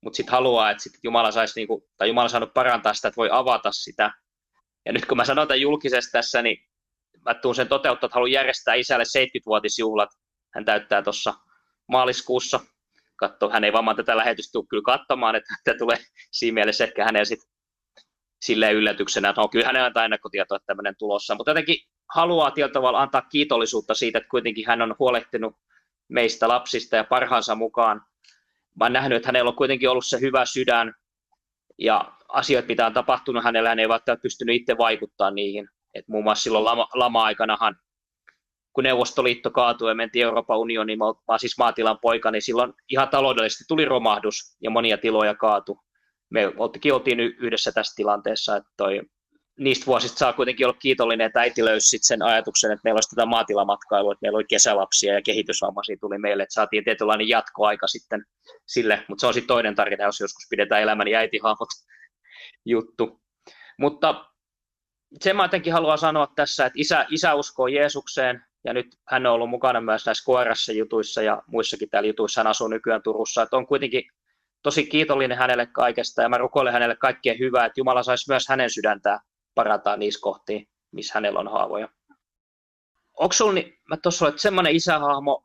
mutta 0.00 0.16
sitten 0.16 0.32
haluaa, 0.32 0.70
että 0.70 0.82
sit 0.82 0.92
Jumala 1.02 1.30
saisi, 1.30 1.60
niin 1.60 1.68
kuin, 1.68 1.82
tai 1.96 2.08
Jumala 2.08 2.28
saanut 2.28 2.54
parantaa 2.54 2.94
sitä, 2.94 3.08
että 3.08 3.16
voi 3.16 3.28
avata 3.32 3.72
sitä. 3.72 4.12
Ja 4.86 4.92
nyt 4.92 5.06
kun 5.06 5.16
mä 5.16 5.24
sanon 5.24 5.48
tämän 5.48 5.60
julkisesti 5.60 6.12
tässä, 6.12 6.42
niin 6.42 6.56
mä 7.24 7.34
tuun 7.34 7.54
sen 7.54 7.68
toteuttaa, 7.68 8.06
että 8.06 8.14
haluan 8.14 8.32
järjestää 8.32 8.74
isälle 8.74 9.04
70-vuotisjuhlat. 9.04 10.08
Hän 10.54 10.64
täyttää 10.64 11.02
tuossa 11.02 11.34
maaliskuussa. 11.88 12.60
Katso, 13.20 13.50
hän 13.50 13.64
ei 13.64 13.72
varmaan 13.72 13.96
tätä 13.96 14.16
lähetystä 14.16 14.52
tule 14.52 14.66
kyllä 14.70 14.82
katsomaan, 14.82 15.36
että 15.36 15.54
tämä 15.64 15.78
tulee 15.78 15.96
siinä 16.30 16.54
mielessä 16.54 16.84
ehkä 16.84 17.04
häneen 17.04 17.26
sitten 17.26 17.50
silleen 18.42 18.76
yllätyksenä, 18.76 19.28
että 19.28 19.40
no, 19.40 19.48
kyllä 19.48 19.66
hänellä 19.66 19.92
on 19.96 20.04
ennakkotietoa, 20.04 20.56
että 20.56 20.66
tämmöinen 20.66 20.94
tulossa, 20.98 21.34
mutta 21.34 21.50
jotenkin 21.50 21.76
haluaa 22.14 22.50
tietyllä 22.50 22.72
tavalla 22.72 23.02
antaa 23.02 23.22
kiitollisuutta 23.22 23.94
siitä, 23.94 24.18
että 24.18 24.28
kuitenkin 24.30 24.66
hän 24.66 24.82
on 24.82 24.96
huolehtinut 24.98 25.56
meistä 26.08 26.48
lapsista 26.48 26.96
ja 26.96 27.04
parhaansa 27.04 27.54
mukaan. 27.54 28.02
Mä 28.78 28.84
oon 28.84 28.92
nähnyt, 28.92 29.16
että 29.16 29.28
hänellä 29.28 29.48
on 29.48 29.56
kuitenkin 29.56 29.90
ollut 29.90 30.06
se 30.06 30.20
hyvä 30.20 30.44
sydän 30.44 30.94
ja 31.78 32.12
asiat, 32.28 32.68
mitä 32.68 32.86
on 32.86 32.94
tapahtunut 32.94 33.44
hänellä, 33.44 33.68
hän 33.68 33.78
ei 33.78 33.88
välttämättä 33.88 34.22
pystynyt 34.22 34.56
itse 34.56 34.78
vaikuttaa 34.78 35.30
niihin. 35.30 35.68
Et 35.94 36.08
muun 36.08 36.24
muassa 36.24 36.42
silloin 36.42 36.64
lama, 36.64 36.88
lama-aikanahan, 36.94 37.76
kun 38.80 38.84
Neuvostoliitto 38.84 39.50
kaatui 39.50 39.90
ja 39.90 39.94
mentiin 39.94 40.24
Euroopan 40.24 40.58
unioniin, 40.58 40.98
mä 40.98 41.38
siis 41.38 41.58
maatilan 41.58 41.98
poika, 42.02 42.30
niin 42.30 42.42
silloin 42.42 42.72
ihan 42.88 43.08
taloudellisesti 43.08 43.64
tuli 43.68 43.84
romahdus 43.84 44.56
ja 44.62 44.70
monia 44.70 44.98
tiloja 44.98 45.34
kaatui. 45.34 45.76
Me 46.30 46.52
oltiin 46.92 47.20
yhdessä 47.20 47.72
tässä 47.72 47.96
tilanteessa, 47.96 48.56
että 48.56 48.70
toi 48.76 49.00
niistä 49.58 49.86
vuosista 49.86 50.18
saa 50.18 50.32
kuitenkin 50.32 50.66
olla 50.66 50.78
kiitollinen, 50.82 51.26
että 51.26 51.40
äiti 51.40 51.64
löysi 51.64 51.98
sen 52.02 52.22
ajatuksen, 52.22 52.72
että 52.72 52.80
meillä 52.84 52.96
olisi 52.96 53.16
tätä 53.16 53.26
maatilamatkailua, 53.26 54.12
että 54.12 54.22
meillä 54.22 54.36
oli 54.36 54.44
kesälapsia 54.44 55.14
ja 55.14 55.22
kehitysvammaisia 55.22 55.96
tuli 56.00 56.18
meille, 56.18 56.42
että 56.42 56.52
saatiin 56.52 56.84
tietynlainen 56.84 57.28
jatkoaika 57.28 57.86
sitten 57.86 58.24
sille, 58.66 59.04
mutta 59.08 59.20
se 59.20 59.26
on 59.26 59.34
sitten 59.34 59.48
toinen 59.48 59.74
tarina, 59.74 60.04
jos 60.04 60.20
joskus 60.20 60.46
pidetään 60.50 60.82
elämän 60.82 61.08
ja 61.08 61.18
äitihahmot 61.18 61.68
juttu. 62.64 63.20
Mutta 63.78 64.24
sen 65.20 65.36
mä 65.36 65.44
jotenkin 65.44 65.72
haluan 65.72 65.98
sanoa 65.98 66.28
tässä, 66.36 66.66
että 66.66 66.78
isä, 66.80 67.06
isä 67.10 67.34
uskoo 67.34 67.66
Jeesukseen, 67.66 68.49
ja 68.64 68.72
nyt 68.72 68.86
hän 69.08 69.26
on 69.26 69.32
ollut 69.32 69.50
mukana 69.50 69.80
myös 69.80 70.06
näissä 70.06 70.24
koirassa 70.24 70.72
jutuissa 70.72 71.22
ja 71.22 71.42
muissakin 71.46 71.90
täällä 71.90 72.06
jutuissa, 72.06 72.40
hän 72.40 72.46
asuu 72.46 72.68
nykyään 72.68 73.02
Turussa, 73.02 73.42
että 73.42 73.56
on 73.56 73.66
kuitenkin 73.66 74.02
tosi 74.62 74.86
kiitollinen 74.86 75.38
hänelle 75.38 75.66
kaikesta, 75.66 76.22
ja 76.22 76.28
mä 76.28 76.38
rukoilen 76.38 76.72
hänelle 76.72 76.96
kaikkea 76.96 77.34
hyvää, 77.38 77.64
että 77.64 77.80
Jumala 77.80 78.02
saisi 78.02 78.30
myös 78.30 78.48
hänen 78.48 78.70
sydäntään 78.70 79.20
parantaa 79.54 79.96
niissä 79.96 80.20
kohtiin, 80.20 80.68
missä 80.92 81.14
hänellä 81.14 81.40
on 81.40 81.48
haavoja. 81.48 81.88
Onko 83.18 83.32
sinulla, 83.32 83.54
niin, 83.54 83.78
mä 83.88 83.96
tuossa 83.96 84.28
että 84.28 84.40
semmoinen 84.40 84.76
isähahmo, 84.76 85.44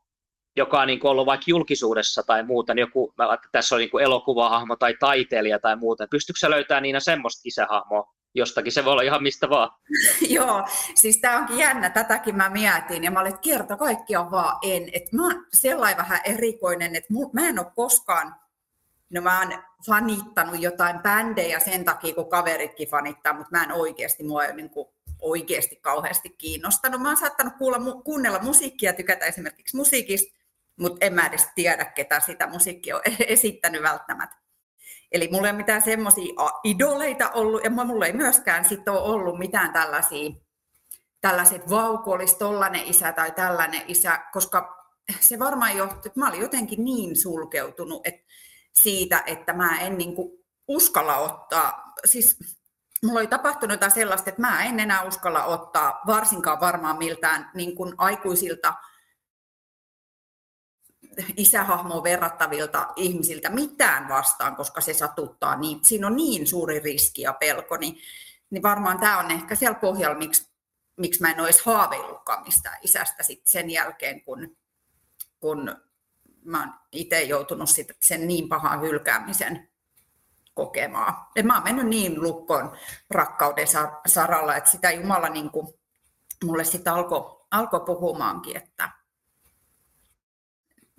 joka 0.56 0.82
on 0.82 0.88
niin 0.88 1.06
ollut 1.06 1.26
vaikka 1.26 1.46
julkisuudessa 1.48 2.24
tai 2.24 2.44
muuta, 2.44 2.74
niin 2.74 2.82
joku, 2.82 3.14
vaikka 3.18 3.50
tässä 3.52 3.76
on 3.76 3.80
niin 3.80 4.02
elokuvahahmo 4.02 4.76
tai 4.76 4.94
taiteilija 5.00 5.60
tai 5.60 5.76
muuta, 5.76 6.08
pystytkö 6.12 6.40
sä 6.40 6.50
löytämään 6.50 6.84
niinä 6.84 7.00
semmoista 7.00 7.42
isähahmoa 7.46 8.14
jostakin, 8.36 8.72
se 8.72 8.86
voi 8.86 8.92
olla 8.92 9.02
ihan 9.02 9.24
mistä 9.24 9.50
vaan. 9.50 9.72
Joo, 10.30 10.64
siis 10.96 11.18
tämä 11.18 11.38
onkin 11.38 11.58
jännä, 11.58 11.90
tätäkin 11.90 12.36
mä 12.36 12.50
mietin, 12.50 13.04
ja 13.04 13.12
mä 13.12 13.20
olin, 13.20 13.34
että 13.34 13.42
kerta 13.42 13.78
kaikkiaan 13.78 14.32
vaan 14.32 14.58
en, 14.62 14.90
että 14.94 15.16
mä 15.16 15.24
oon 15.24 15.46
sellainen 15.54 15.98
vähän 15.98 16.20
erikoinen, 16.24 16.96
että 16.96 17.14
mä 17.34 17.50
en 17.50 17.60
ole 17.60 17.68
koskaan 17.76 18.36
No 19.10 19.22
mä 19.22 19.40
oon 19.40 19.64
fanittanut 19.86 20.62
jotain 20.62 21.00
bändejä 21.00 21.60
sen 21.60 21.86
takia, 21.86 22.16
kun 22.16 22.30
kaveritkin 22.30 22.88
fanittaa, 22.88 23.34
mutta 23.34 23.58
mä 23.58 23.64
en 23.64 23.72
oikeasti, 23.72 24.24
mua 24.24 24.46
ei 24.46 24.56
niin 24.56 24.70
kuin 24.70 24.88
oikeasti 25.22 25.76
kauheasti 25.76 26.30
kiinnostanut. 26.30 27.02
Mä 27.02 27.08
oon 27.08 27.18
saattanut 27.18 27.54
kuulla, 27.58 28.02
kuunnella 28.04 28.40
musiikkia, 28.40 28.94
tykätä 28.94 29.26
esimerkiksi 29.26 29.76
musiikista, 29.76 30.36
mutta 30.80 31.06
en 31.06 31.14
mä 31.14 31.28
edes 31.28 31.48
tiedä, 31.56 31.86
ketä 31.86 32.20
sitä 32.20 32.48
musiikkia 32.48 32.96
on 32.96 33.02
esittänyt 33.28 33.84
välttämättä. 33.84 34.45
Eli 35.12 35.30
mulla 35.32 35.48
ei 35.48 35.52
ole 35.52 35.58
mitään 35.58 35.82
semmoisia 35.82 36.34
idoleita 36.64 37.30
ollut, 37.30 37.64
ja 37.64 37.70
mulla 37.70 38.06
ei 38.06 38.14
myöskään 38.14 38.66
sit 38.66 38.88
ole 38.88 39.00
ollut 39.00 39.40
mitään 39.40 39.74
tällaisia, 39.74 40.30
tällaiset 41.22 41.70
vauku 41.70 42.12
olisi 42.12 42.38
tollainen 42.38 42.86
isä 42.86 43.12
tai 43.12 43.32
tällainen 43.32 43.82
isä, 43.88 44.20
koska 44.32 44.86
se 45.20 45.40
varmaan 45.40 45.78
johtui, 45.78 46.02
että 46.06 46.20
mä 46.20 46.30
olin 46.30 46.42
jotenkin 46.42 46.86
niin 46.86 47.16
sulkeutunut, 47.16 48.08
että 48.08 48.22
siitä, 48.74 49.24
että 49.26 49.54
mä 49.54 49.80
en 49.80 49.98
niin 49.98 50.16
kuin 50.16 50.46
uskalla 50.68 51.18
ottaa, 51.18 51.94
siis 52.06 52.40
mulla 53.04 53.20
oli 53.20 53.28
tapahtunut 53.28 53.74
jotain 53.74 53.92
sellaista, 53.92 54.30
että 54.30 54.42
mä 54.42 54.64
en 54.64 54.80
enää 54.80 55.04
uskalla 55.04 55.46
ottaa 55.46 56.02
varsinkaan 56.08 56.60
varmaan 56.60 56.98
miltään 56.98 57.52
niin 57.54 57.76
kuin 57.76 57.94
aikuisilta 57.98 58.74
isähahmoon 61.38 62.04
verrattavilta 62.04 62.88
ihmisiltä 62.96 63.50
mitään 63.50 64.10
vastaan, 64.10 64.56
koska 64.56 64.82
se 64.82 64.94
satuttaa, 64.94 65.56
niin 65.56 65.80
siinä 65.84 66.08
on 66.08 66.16
niin 66.16 66.48
suuri 66.48 66.80
riski 66.80 67.22
ja 67.22 67.34
pelko, 67.34 67.78
niin, 67.78 67.98
niin 68.50 68.64
varmaan 68.64 69.00
tämä 69.00 69.20
on 69.20 69.32
ehkä 69.32 69.56
siellä 69.56 69.80
pohjalla, 69.80 70.18
miksi, 70.18 70.50
miksi 70.98 71.22
mä 71.22 71.32
en 71.32 71.40
olisi 71.40 71.62
haaveillutkaan 71.66 72.44
mistään 72.44 72.78
isästä 72.82 73.24
sit 73.24 73.42
sen 73.48 73.70
jälkeen, 73.70 74.22
kun, 74.22 74.58
kun 75.40 75.76
mä 76.46 76.60
oon 76.60 76.74
itse 76.92 77.22
joutunut 77.22 77.70
sit 77.70 77.88
sen 78.02 78.28
niin 78.28 78.50
pahan 78.50 78.82
hylkäämisen 78.82 79.70
kokemaan. 80.54 81.14
Et 81.36 81.46
mä 81.46 81.54
oon 81.54 81.64
mennyt 81.64 81.88
niin 81.88 82.22
lukkoon 82.22 82.72
rakkauden 83.10 83.68
saralla, 84.08 84.56
että 84.56 84.70
sitä 84.70 84.92
Jumala 84.92 85.30
niin 85.30 85.50
kuin, 85.50 85.68
mulle 86.44 86.64
sitten 86.64 86.94
alkoi 86.94 87.46
alko 87.52 87.80
puhumaankin, 87.80 88.58
että 88.58 88.90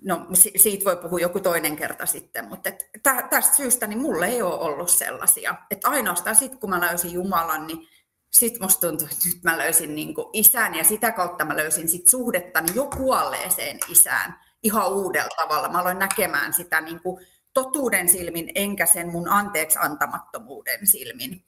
no 0.01 0.27
siitä 0.55 0.85
voi 0.85 0.97
puhua 0.97 1.19
joku 1.19 1.39
toinen 1.39 1.75
kerta 1.75 2.05
sitten, 2.05 2.47
mutta 2.49 2.69
et 2.69 2.89
tästä 3.29 3.55
syystä 3.55 3.87
niin 3.87 4.01
mulle 4.01 4.27
ei 4.27 4.41
ole 4.41 4.59
ollut 4.59 4.89
sellaisia. 4.89 5.55
Että 5.71 5.89
ainoastaan 5.89 6.35
sitten 6.35 6.59
kun 6.59 6.69
mä 6.69 6.81
löysin 6.81 7.13
Jumalan, 7.13 7.67
niin 7.67 7.87
sitten 8.31 8.63
musta 8.63 8.87
tuntui, 8.87 9.07
että 9.11 9.27
nyt 9.27 9.43
mä 9.43 9.57
löysin 9.57 9.95
niin 9.95 10.15
isän 10.33 10.75
ja 10.75 10.83
sitä 10.83 11.11
kautta 11.11 11.45
mä 11.45 11.57
löysin 11.57 11.89
sit 11.89 12.07
suhdettani 12.07 12.67
jo 12.75 12.85
kuolleeseen 12.85 13.79
isään 13.89 14.39
ihan 14.63 14.93
uudella 14.93 15.35
tavalla. 15.37 15.69
Mä 15.69 15.79
aloin 15.79 15.99
näkemään 15.99 16.53
sitä 16.53 16.81
niin 16.81 16.99
totuuden 17.53 18.09
silmin, 18.09 18.51
enkä 18.55 18.85
sen 18.85 19.11
mun 19.11 19.29
anteeksi 19.29 19.79
antamattomuuden 19.81 20.87
silmin, 20.87 21.45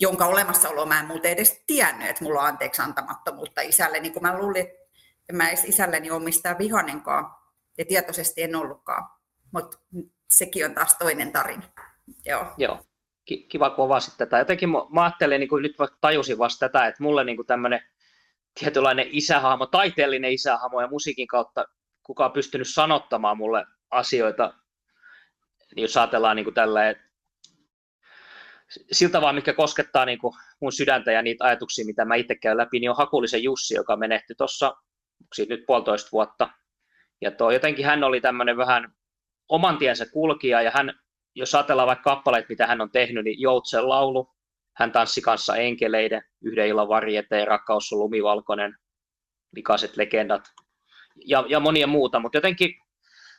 jonka 0.00 0.26
olemassaolo 0.26 0.86
mä 0.86 1.00
en 1.00 1.06
muuten 1.06 1.30
edes 1.30 1.62
tiennyt, 1.66 2.08
että 2.08 2.24
mulla 2.24 2.40
on 2.40 2.46
anteeksi 2.46 2.82
antamattomuutta 2.82 3.60
isälle, 3.60 4.00
niin 4.00 4.12
kuin 4.12 4.22
mä 4.22 4.38
luulin, 4.38 4.66
että 5.20 5.32
mä 5.32 5.48
edes 5.48 5.64
isälleni 5.64 6.10
ole 6.10 6.24
mistään 6.24 6.58
vihanenkaan, 6.58 7.36
ja 7.78 7.84
tietoisesti 7.84 8.42
en 8.42 8.56
ollutkaan. 8.56 9.08
Mutta 9.52 9.78
sekin 10.30 10.64
on 10.64 10.74
taas 10.74 10.96
toinen 10.98 11.32
tarina. 11.32 11.62
Joo. 12.24 12.46
Joo. 12.58 12.86
Kiva, 13.48 13.70
kun 13.70 13.84
avasit 13.84 14.14
tätä. 14.18 14.38
Jotenkin 14.38 14.68
mä, 14.68 14.78
mä 14.90 15.02
ajattelin, 15.02 15.40
niin 15.40 15.48
kuin 15.48 15.62
nyt 15.62 15.76
tajusin 16.00 16.38
vasta 16.38 16.68
tätä, 16.68 16.86
että 16.86 17.02
mulle 17.02 17.24
niin 17.24 17.46
tämmöinen 17.46 17.80
tietynlainen 18.60 19.06
isähahmo, 19.10 19.66
taiteellinen 19.66 20.32
isähahmo 20.32 20.80
ja 20.80 20.88
musiikin 20.88 21.26
kautta 21.26 21.64
kukaan 22.02 22.32
pystynyt 22.32 22.68
sanottamaan 22.68 23.36
mulle 23.36 23.64
asioita, 23.90 24.54
niin 25.76 25.82
jos 25.82 25.96
ajatellaan 25.96 26.36
niin 26.36 26.44
kuin 26.44 26.54
tällä, 26.54 26.94
siltä 28.92 29.20
vaan, 29.20 29.34
mikä 29.34 29.52
koskettaa 29.52 30.04
niin 30.04 30.18
kuin 30.18 30.34
mun 30.60 30.72
sydäntä 30.72 31.12
ja 31.12 31.22
niitä 31.22 31.44
ajatuksia, 31.44 31.86
mitä 31.86 32.04
mä 32.04 32.14
itse 32.14 32.34
käyn 32.34 32.56
läpi, 32.56 32.80
niin 32.80 32.90
on 32.90 32.96
Hakulisen 32.96 33.42
Jussi, 33.42 33.74
joka 33.74 33.96
menehtyi 33.96 34.36
tuossa 34.36 34.76
nyt 35.48 35.66
puolitoista 35.66 36.08
vuotta. 36.12 36.50
Ja 37.20 37.30
toi, 37.30 37.54
jotenkin 37.54 37.86
hän 37.86 38.04
oli 38.04 38.20
tämmöinen 38.20 38.56
vähän 38.56 38.92
oman 39.48 39.78
tiensä 39.78 40.06
kulkija, 40.12 40.62
ja 40.62 40.70
hän, 40.74 40.94
jos 41.34 41.54
ajatellaan 41.54 41.86
vaikka 41.86 42.14
kappaleet, 42.14 42.48
mitä 42.48 42.66
hän 42.66 42.80
on 42.80 42.90
tehnyt, 42.90 43.24
niin 43.24 43.40
Joutsen 43.40 43.88
laulu, 43.88 44.28
hän 44.76 44.92
tanssi 44.92 45.20
kanssa 45.20 45.56
enkeleiden, 45.56 46.22
yhden 46.42 46.66
illan 46.66 46.88
varjeteen, 46.88 47.48
rakkaus 47.48 47.92
on 47.92 47.98
lumivalkoinen, 47.98 48.76
likaiset 49.52 49.96
legendat 49.96 50.42
ja, 51.24 51.44
ja 51.48 51.60
monia 51.60 51.86
muuta, 51.86 52.20
mutta 52.20 52.38
jotenkin 52.38 52.74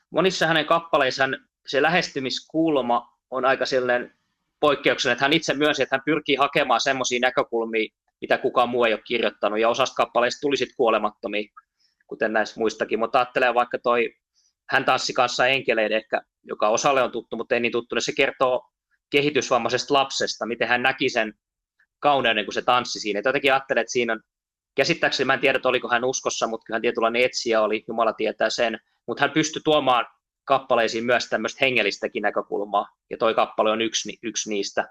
monissa 0.10 0.48
hänen 0.48 0.66
kappaleissaan 0.66 1.38
se 1.68 1.82
lähestymiskulma 1.82 3.18
on 3.30 3.46
aika 3.46 3.66
sellainen 3.66 4.14
poikkeuksellinen, 4.60 5.14
että 5.14 5.26
hän 5.26 5.34
itse 5.34 5.54
myönsi, 5.54 5.84
että 5.84 5.96
hän 5.96 6.06
pyrkii 6.06 6.36
hakemaan 6.36 6.82
semmoisia 6.82 7.20
näkökulmia, 7.20 7.94
mitä 8.22 8.38
kukaan 8.38 8.70
muu 8.70 8.84
ei 8.84 8.94
ole 8.94 9.02
kirjoittanut, 9.08 9.60
ja 9.60 9.70
osasta 9.70 9.96
kappaleista 9.96 10.42
tuli 10.42 10.58
sitten 10.58 10.76
kuolemattomia, 10.78 11.50
kuten 12.08 12.34
näissä 12.34 12.60
muistakin, 12.60 13.00
mutta 13.00 13.20
ajattelee 13.20 13.54
vaikka 13.54 13.80
toi 13.80 14.14
hän 14.70 14.86
tanssi 14.86 15.14
kanssa 15.14 15.48
enkeleiden 15.48 15.98
ehkä, 15.98 16.22
joka 16.44 16.70
osalle 16.70 17.04
on 17.04 17.12
tuttu, 17.12 17.38
mutta 17.38 17.56
ei 17.56 17.62
niin 17.62 17.72
tuttu, 17.72 17.96
niin 17.96 18.02
se 18.02 18.14
kertoo 18.18 18.62
kehitysvammaisesta 19.10 19.94
lapsesta, 19.94 20.46
miten 20.46 20.68
hän 20.68 20.82
näki 20.82 21.10
sen 21.10 21.34
kauneuden, 22.00 22.46
kun 22.46 22.54
se 22.54 22.62
tanssi 22.62 23.00
siinä. 23.00 23.20
Et 23.20 23.26
jotenkin 23.26 23.54
ajattelen, 23.54 23.82
että 23.82 23.92
siinä 23.92 24.14
on, 24.14 24.22
käsittääkseni 24.76 25.26
mä 25.26 25.34
en 25.34 25.40
tiedä, 25.40 25.60
oliko 25.64 25.90
hän 25.90 26.04
uskossa, 26.04 26.48
mutta 26.48 26.74
hän 26.74 26.82
tietynlainen 26.82 27.22
etsiä 27.22 27.62
oli, 27.62 27.84
Jumala 27.88 28.14
tietää 28.14 28.50
sen, 28.50 28.80
mutta 29.08 29.24
hän 29.24 29.32
pystyi 29.32 29.62
tuomaan 29.64 30.06
kappaleisiin 30.44 31.06
myös 31.06 31.30
tämmöistä 31.30 31.66
hengellistäkin 31.66 32.22
näkökulmaa, 32.22 32.88
ja 33.10 33.18
toi 33.18 33.34
kappale 33.34 33.72
on 33.72 33.82
yksi, 33.82 34.18
yksi 34.24 34.50
niistä, 34.50 34.90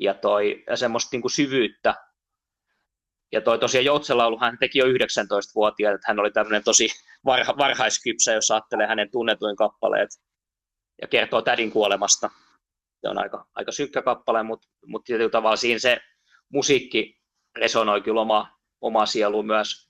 ja, 0.00 0.14
toi, 0.14 0.64
ja 0.70 0.76
semmoista 0.76 1.08
niin 1.12 1.22
kuin 1.22 1.32
syvyyttä, 1.32 1.94
ja 3.32 3.40
toi 3.40 3.58
tosiaan 3.58 3.84
Joutselaulu 3.84 4.38
hän 4.38 4.58
teki 4.58 4.78
jo 4.78 4.84
19-vuotiaana, 4.84 5.94
että 5.94 6.04
hän 6.08 6.20
oli 6.20 6.30
tämmöinen 6.30 6.64
tosi 6.64 6.88
varha, 7.24 7.54
varhaiskypsä, 7.58 8.32
jos 8.32 8.50
ajattelee 8.50 8.86
hänen 8.86 9.10
tunnetuin 9.10 9.56
kappaleet, 9.56 10.10
ja 11.02 11.08
kertoo 11.08 11.42
tädin 11.42 11.70
kuolemasta. 11.70 12.30
Se 13.00 13.08
on 13.08 13.18
aika, 13.18 13.46
aika 13.54 13.72
synkkä 13.72 14.02
kappale, 14.02 14.42
mutta, 14.42 14.68
mutta 14.86 15.06
tietyllä 15.06 15.30
tavalla 15.30 15.56
siinä 15.56 15.78
se 15.78 16.00
musiikki 16.48 17.20
resonoi 17.56 18.00
kyllä 18.00 18.20
oma, 18.20 18.58
oma 18.80 19.06
sielu 19.06 19.42
myös. 19.42 19.88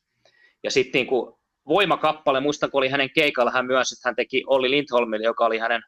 Ja 0.64 0.70
sitten 0.70 0.98
niin 0.98 1.06
kuin 1.06 1.34
voimakappale, 1.68 2.40
muistan 2.40 2.70
kun 2.70 2.78
oli 2.78 2.88
hänen 2.88 3.10
keikalla, 3.14 3.50
hän 3.50 3.66
myös, 3.66 3.92
että 3.92 4.08
hän 4.08 4.16
teki 4.16 4.44
Olli 4.46 4.70
Lindholmille, 4.70 5.24
joka 5.24 5.46
oli 5.46 5.58
hänen 5.58 5.82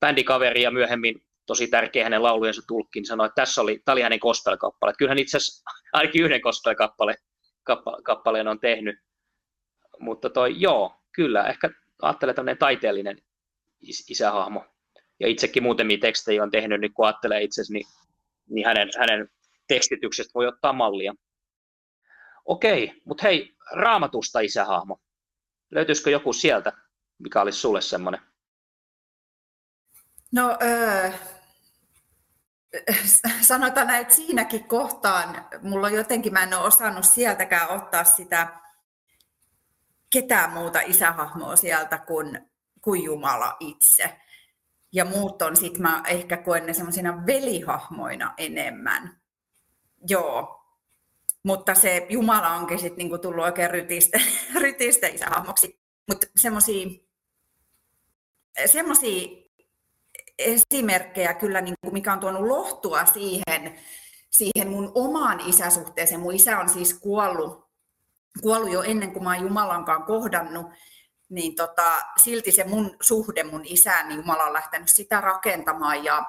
bändikaveri 0.00 0.62
ja 0.62 0.70
myöhemmin 0.70 1.22
tosi 1.46 1.66
tärkeä 1.66 2.04
hänen 2.04 2.22
laulujensa 2.22 2.62
tulkki, 2.68 3.00
niin 3.00 3.06
sanoi, 3.06 3.26
että 3.26 3.42
tässä 3.42 3.62
oli, 3.62 3.82
tämä 3.84 3.92
oli 3.92 4.02
hänen 4.02 4.18
gospel-kappale. 4.22 4.92
Kyllähän 4.98 5.18
itse 5.18 5.36
asiassa 5.36 5.70
ainakin 5.92 6.24
yhden 6.24 6.40
gospel-kappaleen 6.40 7.18
kappaleen 8.04 8.48
on 8.48 8.60
tehnyt. 8.60 8.98
Mutta 9.98 10.30
toi, 10.30 10.60
joo, 10.60 11.02
kyllä, 11.12 11.48
ehkä 11.48 11.70
ajattelee 12.02 12.34
tämmöinen 12.34 12.58
taiteellinen 12.58 13.18
is- 13.80 14.10
isähahmo. 14.10 14.64
Ja 15.20 15.28
itsekin 15.28 15.62
muutamia 15.62 15.98
tekstejä 15.98 16.42
on 16.42 16.50
tehnyt, 16.50 16.80
niin 16.80 16.94
kun 16.94 17.06
ajattelee 17.06 17.42
itse 17.42 17.62
niin, 17.68 17.86
niin 18.50 18.66
hänen, 18.66 18.88
hänen 18.98 19.28
tekstityksestä 19.68 20.30
voi 20.34 20.46
ottaa 20.46 20.72
mallia. 20.72 21.14
Okei, 22.44 23.02
mutta 23.04 23.22
hei, 23.22 23.54
raamatusta 23.72 24.40
isähahmo. 24.40 24.98
Löytyisikö 25.70 26.10
joku 26.10 26.32
sieltä, 26.32 26.72
mikä 27.18 27.42
olisi 27.42 27.58
sulle 27.58 27.80
semmoinen? 27.80 28.20
No, 30.32 30.58
öö, 30.62 31.10
sanotaan 33.40 33.86
näin, 33.86 34.02
että 34.02 34.14
siinäkin 34.14 34.64
kohtaan 34.64 35.46
mulla 35.62 35.86
on 35.86 35.92
jotenkin, 35.92 36.32
mä 36.32 36.42
en 36.42 36.54
ole 36.54 36.66
osannut 36.66 37.04
sieltäkään 37.04 37.70
ottaa 37.70 38.04
sitä 38.04 38.48
ketään 40.10 40.52
muuta 40.52 40.80
isähahmoa 40.80 41.56
sieltä 41.56 41.98
kuin, 41.98 42.50
kuin 42.80 43.02
Jumala 43.02 43.56
itse. 43.60 44.18
Ja 44.92 45.04
muut 45.04 45.42
on 45.42 45.56
sitten, 45.56 45.82
mä 45.82 46.02
ehkä 46.06 46.36
koen 46.36 46.66
ne 46.66 46.74
semmoisina 46.74 47.26
velihahmoina 47.26 48.34
enemmän. 48.36 49.20
Joo, 50.08 50.64
mutta 51.42 51.74
se 51.74 52.06
Jumala 52.08 52.50
onkin 52.50 52.78
sitten 52.78 52.98
niinku 52.98 53.18
tullut 53.18 53.44
oikein 53.44 53.70
rytistä, 53.70 54.20
rytistä 54.60 55.06
isähahmoksi. 55.06 55.80
Mutta 56.08 56.26
semmoisia 58.66 59.43
esimerkkejä 60.38 61.34
kyllä, 61.34 61.60
niin 61.60 61.74
kuin 61.80 61.92
mikä 61.92 62.12
on 62.12 62.20
tuonut 62.20 62.46
lohtua 62.46 63.04
siihen, 63.04 63.78
siihen 64.30 64.70
mun 64.70 64.92
omaan 64.94 65.40
isäsuhteeseen. 65.40 66.20
Mun 66.20 66.34
isä 66.34 66.58
on 66.58 66.68
siis 66.68 66.94
kuollut, 66.94 67.68
kuollut 68.42 68.72
jo 68.72 68.82
ennen 68.82 69.12
kuin 69.12 69.24
mä 69.24 69.34
oon 69.34 69.42
Jumalankaan 69.42 70.02
kohdannut, 70.02 70.66
niin 71.28 71.54
tota, 71.54 72.02
silti 72.22 72.52
se 72.52 72.64
mun 72.64 72.96
suhde 73.02 73.44
mun 73.44 73.62
isään, 73.64 74.08
niin 74.08 74.16
Jumala 74.16 74.42
on 74.42 74.52
lähtenyt 74.52 74.88
sitä 74.88 75.20
rakentamaan 75.20 76.04
ja, 76.04 76.24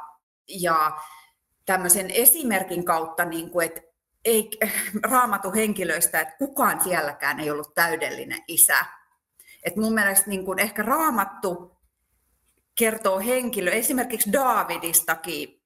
ja 0.48 0.92
tämmöisen 1.66 2.12
esimerkin 2.12 2.86
kautta, 2.86 3.26
niin 3.26 3.50
kuin, 3.50 3.66
että 3.66 3.82
ei 4.26 4.50
raamatu 5.12 5.52
henkilöistä, 5.52 6.22
että 6.22 6.36
kukaan 6.38 6.82
sielläkään 6.82 7.40
ei 7.40 7.52
ollut 7.52 7.76
täydellinen 7.76 8.44
isä. 8.48 8.86
Et 9.64 9.76
mun 9.76 9.94
mielestä 9.94 10.30
niin 10.30 10.46
kuin 10.46 10.60
ehkä 10.60 10.84
raamattu 10.84 11.75
kertoo 12.76 13.20
henkilö, 13.20 13.72
esimerkiksi 13.72 14.34
Daavidistakin 14.34 15.62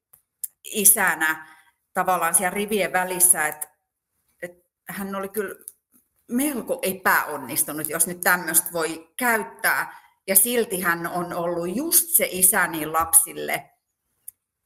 isänä 0.64 1.48
tavallaan 1.94 2.36
siellä 2.36 2.56
rivien 2.56 2.94
välissä, 2.94 3.48
että, 3.48 3.68
että 4.42 4.64
hän 4.90 5.16
oli 5.16 5.30
kyllä 5.30 5.56
melko 6.32 6.80
epäonnistunut, 6.82 7.90
jos 7.90 8.08
nyt 8.08 8.22
tämmöistä 8.22 8.70
voi 8.74 9.14
käyttää. 9.18 10.10
Ja 10.28 10.36
silti 10.36 10.82
hän 10.82 11.08
on 11.08 11.34
ollut 11.34 11.76
just 11.76 12.08
se 12.08 12.28
isä 12.32 12.68
niin 12.68 12.94
lapsille, 12.94 13.70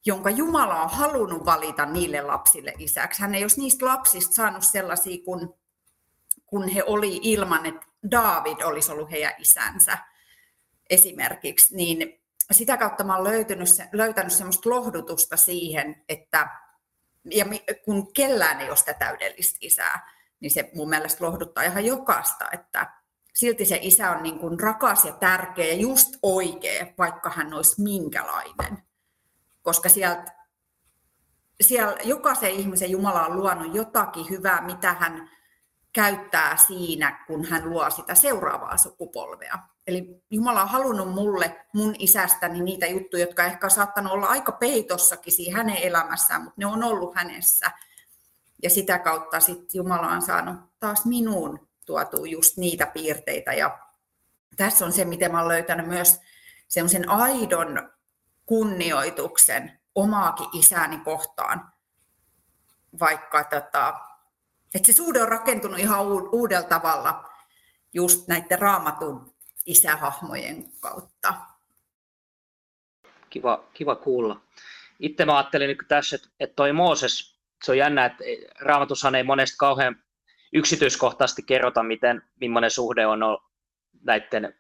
jonka 0.06 0.30
Jumala 0.30 0.84
on 0.84 0.90
halunnut 0.90 1.46
valita 1.46 1.86
niille 1.86 2.22
lapsille 2.22 2.74
isäksi. 2.78 3.22
Hän 3.22 3.36
ei 3.36 3.44
olisi 3.44 3.62
niistä 3.62 3.86
lapsista 3.86 4.34
saanut 4.34 4.64
sellaisia, 4.64 5.24
kun, 5.26 5.56
kun 6.46 6.68
he 6.68 6.84
oli 6.84 7.20
ilman, 7.24 7.66
että 7.66 7.86
David 8.12 8.62
olisi 8.62 8.92
ollut 8.92 9.12
heidän 9.12 9.34
isänsä 9.38 9.98
esimerkiksi. 10.90 11.76
Niin 11.76 12.23
sitä 12.52 12.78
kautta 12.78 13.04
mä 13.04 13.16
olen 13.16 13.34
löytänyt, 13.34 13.70
löytänyt 13.92 14.34
semmoista 14.34 14.70
lohdutusta 14.70 15.38
siihen, 15.38 16.04
että 16.10 16.48
ja 17.32 17.46
kun 17.86 18.14
kellään 18.14 18.62
ei 18.62 18.70
ole 18.70 18.76
sitä 18.78 18.94
täydellistä 18.94 19.58
isää, 19.62 20.12
niin 20.40 20.52
se 20.52 20.72
mun 20.76 20.90
mielestä 20.90 21.26
lohduttaa 21.26 21.64
ihan 21.64 21.86
jokaista, 21.86 22.50
että 22.52 22.94
silti 23.34 23.66
se 23.66 23.80
isä 23.82 24.12
on 24.12 24.24
niin 24.24 24.40
kuin 24.40 24.60
rakas 24.60 25.06
ja 25.06 25.14
tärkeä 25.14 25.66
ja 25.66 25.74
just 25.74 26.10
oikea, 26.24 26.86
vaikka 26.98 27.30
hän 27.30 27.54
olisi 27.54 27.82
minkälainen. 27.82 28.84
Koska 29.62 29.90
sieltä, 29.90 30.36
siellä 31.62 31.98
jokaisen 32.04 32.52
ihmisen 32.52 32.92
Jumala 32.92 33.26
on 33.26 33.38
luonut 33.38 33.76
jotakin 33.76 34.30
hyvää, 34.30 34.62
mitä 34.62 34.94
hän 34.94 35.30
käyttää 35.94 36.58
siinä, 36.58 37.24
kun 37.28 37.46
hän 37.46 37.70
luo 37.70 37.90
sitä 37.90 38.16
seuraavaa 38.16 38.78
sukupolvea. 38.78 39.60
Eli 39.88 40.24
Jumala 40.30 40.62
on 40.62 40.70
halunnut 40.70 41.14
mulle, 41.14 41.66
mun 41.74 41.96
isästäni, 42.00 42.62
niitä 42.62 42.86
juttuja, 42.88 43.24
jotka 43.24 43.44
ehkä 43.44 43.68
on 43.68 43.72
saattanut 43.72 44.14
olla 44.14 44.28
aika 44.28 44.52
peitossakin 44.52 45.34
siinä 45.34 45.58
hänen 45.58 45.78
elämässään, 45.78 46.42
mutta 46.42 46.56
ne 46.58 46.66
on 46.66 46.84
ollut 46.84 47.16
hänessä. 47.16 47.72
Ja 48.64 48.70
sitä 48.70 49.00
kautta 49.00 49.40
sitten 49.40 49.70
Jumala 49.74 50.08
on 50.08 50.22
saanut 50.22 50.56
taas 50.80 51.06
minuun 51.06 51.68
tuotua 51.86 52.28
just 52.28 52.58
niitä 52.58 52.86
piirteitä. 52.86 53.54
Ja 53.54 53.80
tässä 54.56 54.86
on 54.86 54.94
se, 54.94 55.06
miten 55.06 55.32
mä 55.32 55.38
olen 55.38 55.48
löytänyt 55.48 55.88
myös 55.88 56.20
semmoisen 56.68 57.10
aidon 57.10 57.90
kunnioituksen 58.46 59.80
omaakin 59.96 60.48
isäni 60.54 60.98
kohtaan. 60.98 61.74
Vaikka 63.00 63.44
tota, 63.44 63.94
että 64.74 64.86
se 64.86 64.94
suhde 64.94 65.22
on 65.22 65.28
rakentunut 65.28 65.80
ihan 65.80 66.08
uudella 66.32 66.68
tavalla 66.68 67.30
just 67.94 68.28
näiden 68.28 68.60
raamatun 68.60 69.34
isähahmojen 69.66 70.66
kautta. 70.80 71.34
Kiva, 73.30 73.64
kiva 73.74 73.96
kuulla. 73.96 74.42
Itse 75.00 75.26
mä 75.26 75.38
ajattelin 75.38 75.68
nyt 75.68 75.78
tässä, 75.88 76.16
että, 76.40 76.56
toi 76.56 76.74
Mooses, 76.74 77.40
se 77.64 77.72
on 77.72 77.78
jännä, 77.78 78.06
että 78.06 78.24
raamatushan 78.60 79.16
ei 79.16 79.24
monesti 79.24 79.56
kauhean 79.58 80.04
yksityiskohtaisesti 80.54 81.44
kerrota, 81.44 81.84
miten, 81.84 82.22
millainen 82.40 82.72
suhde 82.72 83.08
on 83.08 83.20
näiden 84.04 84.54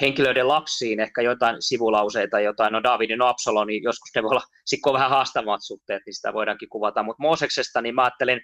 henkilöiden 0.00 0.48
lapsiin, 0.48 1.00
ehkä 1.00 1.22
jotain 1.22 1.56
sivulauseita, 1.62 2.40
jotain, 2.40 2.72
no 2.72 2.82
Davidin 2.82 3.18
no 3.18 3.26
Absalon, 3.26 3.66
niin 3.66 3.82
joskus 3.82 4.10
ne 4.14 4.22
voi 4.22 4.30
olla 4.30 4.42
sitten 4.64 4.92
vähän 4.92 5.10
haastavat 5.10 5.60
suhteet, 5.62 6.02
niin 6.06 6.14
sitä 6.14 6.32
voidaankin 6.32 6.68
kuvata, 6.68 7.02
mutta 7.02 7.22
Mooseksesta, 7.22 7.82
niin 7.82 7.94
mä 7.94 8.02
ajattelin, 8.02 8.40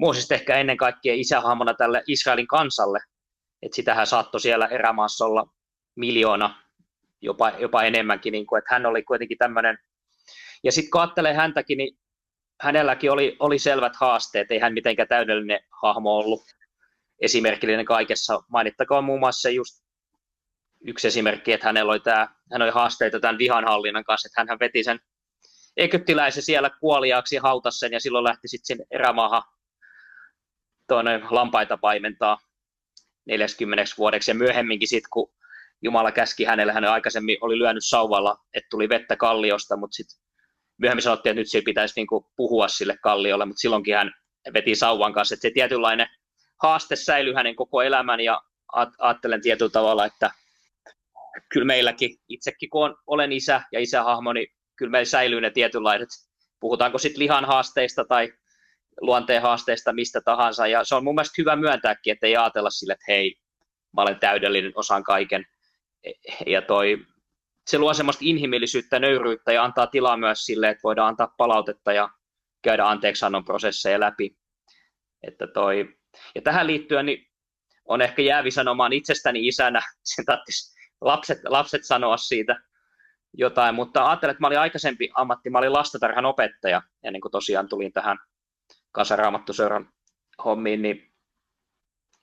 Mooses 0.00 0.30
ehkä 0.30 0.56
ennen 0.56 0.76
kaikkea 0.76 1.14
isähahmona 1.14 1.74
tälle 1.74 2.02
Israelin 2.06 2.46
kansalle, 2.46 2.98
että 3.62 3.76
sitähän 3.76 4.06
saattoi 4.06 4.40
siellä 4.40 4.66
erämaassa 4.66 5.24
olla 5.24 5.46
miljoona, 5.96 6.62
jopa, 7.20 7.50
jopa 7.50 7.82
enemmänkin, 7.82 8.32
niin 8.32 8.46
kuin, 8.46 8.58
että 8.58 8.74
hän 8.74 8.86
oli 8.86 9.02
kuitenkin 9.02 9.38
tämmöinen, 9.38 9.78
ja 10.64 10.72
sitten 10.72 10.90
kun 10.90 11.00
ajattelee 11.00 11.34
häntäkin, 11.34 11.78
niin 11.78 11.98
hänelläkin 12.60 13.10
oli, 13.10 13.36
oli 13.38 13.58
selvät 13.58 13.96
haasteet, 13.96 14.50
ei 14.50 14.58
hän 14.58 14.72
mitenkään 14.72 15.08
täydellinen 15.08 15.60
hahmo 15.82 16.16
ollut, 16.16 16.42
esimerkillinen 17.20 17.84
kaikessa. 17.84 18.42
Mainittakoon 18.48 19.04
muun 19.04 19.20
muassa 19.20 19.50
just 19.50 19.84
yksi 20.86 21.08
esimerkki, 21.08 21.52
että 21.52 21.66
hänellä 21.66 21.92
oli, 21.92 22.00
tämä, 22.00 22.28
hän 22.52 22.62
oli 22.62 22.70
haasteita 22.70 23.20
tämän 23.20 23.38
vihanhallinnan 23.38 24.04
kanssa, 24.04 24.26
että 24.26 24.52
hän 24.52 24.58
veti 24.60 24.84
sen 24.84 25.00
egyptiläisen 25.76 26.42
siellä 26.42 26.70
kuoliaaksi 26.80 27.36
ja 27.36 27.42
sen, 27.70 27.92
ja 27.92 28.00
silloin 28.00 28.24
lähti 28.24 28.48
sitten 28.48 28.66
sinne 28.66 28.84
erämaahan 28.90 29.42
tuonne 30.90 31.20
lampaita 31.30 31.76
paimentaa 31.76 32.38
40 33.26 33.84
vuodeksi, 33.98 34.30
ja 34.30 34.34
myöhemminkin 34.34 34.88
sitten, 34.88 35.10
kun 35.12 35.32
Jumala 35.82 36.12
käski 36.12 36.44
hänelle, 36.44 36.72
hän 36.72 36.84
aikaisemmin 36.84 37.38
oli 37.40 37.58
lyönyt 37.58 37.84
sauvalla, 37.86 38.36
että 38.54 38.66
tuli 38.70 38.88
vettä 38.88 39.16
kalliosta, 39.16 39.76
mutta 39.76 39.94
sitten 39.94 40.18
myöhemmin 40.78 41.02
sanottiin, 41.02 41.30
että 41.30 41.40
nyt 41.40 41.50
se 41.50 41.62
pitäisi 41.64 41.94
niinku 41.96 42.30
puhua 42.36 42.68
sille 42.68 42.96
kalliolle, 43.02 43.44
mutta 43.44 43.60
silloinkin 43.60 43.96
hän 43.96 44.12
veti 44.54 44.74
sauvan 44.74 45.12
kanssa, 45.12 45.34
että 45.34 45.42
se 45.48 45.50
tietynlainen 45.50 46.06
haaste 46.62 46.96
säilyi 46.96 47.34
hänen 47.34 47.56
koko 47.56 47.82
elämän, 47.82 48.20
ja 48.20 48.42
ajattelen 48.98 49.42
tietyllä 49.42 49.70
tavalla, 49.70 50.06
että 50.06 50.30
kyllä 51.52 51.66
meilläkin, 51.66 52.16
itsekin 52.28 52.70
kun 52.70 52.96
olen 53.06 53.32
isä 53.32 53.62
ja 53.72 53.80
isähahmo, 53.80 54.32
niin 54.32 54.48
kyllä 54.76 54.90
meillä 54.90 55.04
säilyy 55.04 55.40
ne 55.40 55.50
tietynlaiset, 55.50 56.08
puhutaanko 56.60 56.98
sitten 56.98 57.18
lihan 57.18 57.44
haasteista 57.44 58.04
tai 58.04 58.32
luonteen 59.00 59.42
haasteista, 59.42 59.92
mistä 59.92 60.20
tahansa, 60.24 60.66
ja 60.66 60.84
se 60.84 60.94
on 60.94 61.04
mun 61.04 61.14
mielestä 61.14 61.34
hyvä 61.38 61.56
myöntääkin, 61.56 62.12
että 62.12 62.26
ei 62.26 62.36
ajatella 62.36 62.70
sille, 62.70 62.92
että 62.92 63.04
hei, 63.08 63.34
mä 63.96 64.02
olen 64.02 64.20
täydellinen, 64.20 64.72
osaan 64.74 65.04
kaiken, 65.04 65.44
ja 66.46 66.62
toi, 66.62 66.98
se 67.66 67.78
luo 67.78 67.94
semmoista 67.94 68.24
inhimillisyyttä, 68.24 68.98
nöyryyttä 68.98 69.52
ja 69.52 69.64
antaa 69.64 69.86
tilaa 69.86 70.16
myös 70.16 70.44
sille, 70.46 70.68
että 70.68 70.82
voidaan 70.84 71.08
antaa 71.08 71.34
palautetta 71.36 71.92
ja 71.92 72.08
käydä 72.62 72.86
anteeksiannon 72.86 73.44
prosesseja 73.44 74.00
läpi. 74.00 74.36
Että 75.26 75.46
toi, 75.46 75.96
ja 76.34 76.42
tähän 76.42 76.66
liittyen 76.66 77.06
niin 77.06 77.26
on 77.84 78.02
ehkä 78.02 78.22
jäävi 78.22 78.50
sanomaan 78.50 78.92
itsestäni 78.92 79.46
isänä, 79.46 79.80
sen 80.14 80.24
lapset, 81.00 81.38
lapset 81.44 81.84
sanoa 81.84 82.16
siitä 82.16 82.60
jotain, 83.32 83.74
mutta 83.74 84.06
ajattelen, 84.06 84.30
että 84.30 84.40
mä 84.40 84.46
olin 84.46 84.58
aikaisempi 84.58 85.10
ammatti, 85.14 85.50
mä 85.50 85.58
olin 85.58 85.72
lastatarhan 85.72 86.26
opettaja, 86.26 86.82
ennen 87.04 87.20
kuin 87.20 87.32
tosiaan 87.32 87.68
tulin 87.68 87.92
tähän 87.92 88.18
kasaraamattuseuran 88.92 89.92
hommiin, 90.44 90.82
niin, 90.82 91.12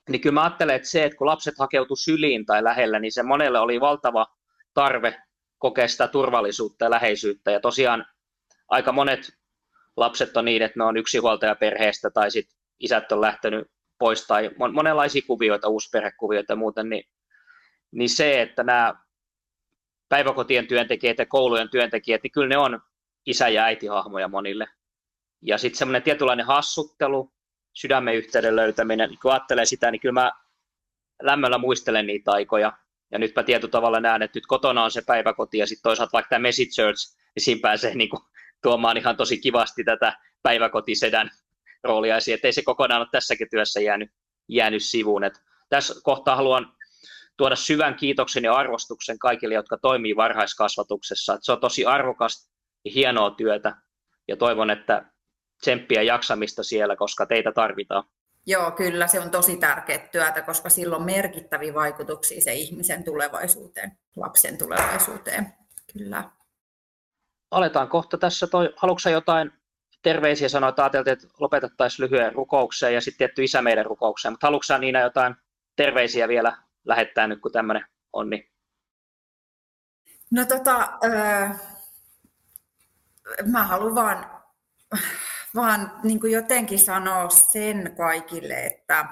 niin 0.08 0.20
kyllä 0.20 0.34
mä 0.34 0.42
ajattelen, 0.42 0.76
että 0.76 0.88
se, 0.88 1.04
että 1.04 1.18
kun 1.18 1.26
lapset 1.26 1.54
hakeutu 1.58 1.96
syliin 1.96 2.46
tai 2.46 2.64
lähellä, 2.64 2.98
niin 2.98 3.12
se 3.12 3.22
monelle 3.22 3.58
oli 3.58 3.80
valtava 3.80 4.26
tarve 4.74 5.22
kokea 5.58 5.88
sitä 5.88 6.08
turvallisuutta 6.08 6.84
ja 6.84 6.90
läheisyyttä, 6.90 7.50
ja 7.50 7.60
tosiaan 7.60 8.06
aika 8.68 8.92
monet 8.92 9.30
lapset 9.96 10.36
on 10.36 10.44
niin, 10.44 10.62
että 10.62 10.78
ne 10.78 10.84
on 10.84 10.96
yksinhuoltajaperheestä 10.96 12.10
tai 12.10 12.30
sitten 12.30 12.58
isät 12.80 13.12
on 13.12 13.20
lähtenyt 13.20 13.70
pois 13.98 14.26
tai 14.26 14.50
monenlaisia 14.72 15.22
kuvioita, 15.26 15.68
uusperhekuvioita 15.68 16.52
ja 16.52 16.56
muuten, 16.56 16.88
niin 16.88 17.04
niin 17.92 18.08
se, 18.08 18.42
että 18.42 18.62
nämä 18.62 18.94
päiväkotien 20.08 20.66
työntekijät 20.66 21.18
ja 21.18 21.26
koulujen 21.26 21.70
työntekijät, 21.70 22.22
niin 22.22 22.32
kyllä 22.32 22.48
ne 22.48 22.58
on 22.58 22.80
isä- 23.26 23.48
ja 23.48 23.64
äitihahmoja 23.64 24.28
monille. 24.28 24.66
Ja 25.42 25.58
sitten 25.58 25.78
semmoinen 25.78 26.02
tietynlainen 26.02 26.46
hassuttelu, 26.46 27.32
sydämen 27.72 28.14
yhteyden 28.14 28.56
löytäminen, 28.56 29.10
kun 29.22 29.32
ajattelee 29.32 29.64
sitä, 29.64 29.90
niin 29.90 30.00
kyllä 30.00 30.12
mä 30.12 30.32
lämmöllä 31.22 31.58
muistelen 31.58 32.06
niitä 32.06 32.30
aikoja. 32.30 32.72
Ja 33.12 33.18
nyt 33.18 33.36
mä 33.36 33.42
tietyllä 33.42 33.70
tavalla 33.70 34.00
näen, 34.00 34.22
että 34.22 34.36
nyt 34.36 34.46
kotona 34.46 34.84
on 34.84 34.90
se 34.90 35.02
päiväkoti 35.06 35.58
ja 35.58 35.66
sitten 35.66 35.82
toisaalta 35.82 36.12
vaikka 36.12 36.28
tämä 36.28 36.42
Message 36.42 36.70
Church, 36.70 37.16
niin 37.34 37.44
siinä 37.44 37.60
pääsee 37.62 37.94
niin 37.94 38.10
kuin 38.10 38.20
tuomaan 38.62 38.96
ihan 38.96 39.16
tosi 39.16 39.38
kivasti 39.38 39.84
tätä 39.84 40.18
päiväkotisedän 40.42 41.30
roolia 41.84 42.16
esiin, 42.16 42.34
että 42.34 42.48
ei 42.48 42.52
se 42.52 42.62
kokonaan 42.62 43.00
ole 43.00 43.08
tässäkin 43.12 43.48
työssä 43.50 43.80
jäänyt, 43.80 44.10
jäänyt 44.48 44.82
sivuun. 44.82 45.24
Et 45.24 45.42
tässä 45.68 45.94
kohtaa 46.02 46.36
haluan 46.36 46.72
tuoda 47.36 47.56
syvän 47.56 47.94
kiitoksen 47.94 48.44
ja 48.44 48.54
arvostuksen 48.54 49.18
kaikille, 49.18 49.54
jotka 49.54 49.78
toimii 49.78 50.16
varhaiskasvatuksessa. 50.16 51.34
Että 51.34 51.44
se 51.44 51.52
on 51.52 51.60
tosi 51.60 51.86
arvokasta 51.86 52.52
ja 52.84 52.90
hienoa 52.94 53.30
työtä 53.30 53.76
ja 54.28 54.36
toivon, 54.36 54.70
että 54.70 55.04
tsemppiä 55.60 56.02
jaksamista 56.02 56.62
siellä, 56.62 56.96
koska 56.96 57.26
teitä 57.26 57.52
tarvitaan. 57.52 58.04
Joo, 58.46 58.70
kyllä 58.70 59.06
se 59.06 59.20
on 59.20 59.30
tosi 59.30 59.56
tärkeää 59.56 59.98
työtä, 59.98 60.42
koska 60.42 60.68
sillä 60.68 60.96
on 60.96 61.02
merkittäviä 61.02 61.74
vaikutuksia 61.74 62.40
se 62.40 62.54
ihmisen 62.54 63.04
tulevaisuuteen, 63.04 63.98
lapsen 64.16 64.58
tulevaisuuteen. 64.58 65.54
Kyllä. 65.92 66.30
Aletaan 67.50 67.88
kohta 67.88 68.18
tässä. 68.18 68.46
Toi, 68.46 68.74
haluatko 68.76 69.10
jotain 69.10 69.52
terveisiä 70.02 70.48
sanoa, 70.48 70.68
että 70.68 70.82
ajateltiin, 70.82 71.12
että 71.12 71.28
lopetettaisiin 71.38 72.04
lyhyen 72.04 72.32
rukoukseen 72.32 72.94
ja 72.94 73.00
sitten 73.00 73.18
tietty 73.18 73.44
isä 73.44 73.62
meidän 73.62 73.86
rukoukseen, 73.86 74.32
mutta 74.32 74.46
haluatko 74.46 74.78
Niina 74.78 75.00
jotain 75.00 75.34
terveisiä 75.76 76.28
vielä 76.28 76.56
lähettää 76.84 77.26
nyt, 77.26 77.40
kun 77.40 77.52
tämmöinen 77.52 77.84
on? 78.12 78.30
Niin... 78.30 78.50
No 80.30 80.44
tota, 80.44 80.98
öö, 81.04 81.48
mä 83.46 83.64
haluan 83.64 83.94
vaan, 83.94 84.30
vaan 85.54 85.92
niin 86.02 86.20
kuin 86.20 86.32
jotenkin 86.32 86.78
sanoa 86.78 87.30
sen 87.30 87.94
kaikille, 87.96 88.66
että, 88.66 89.06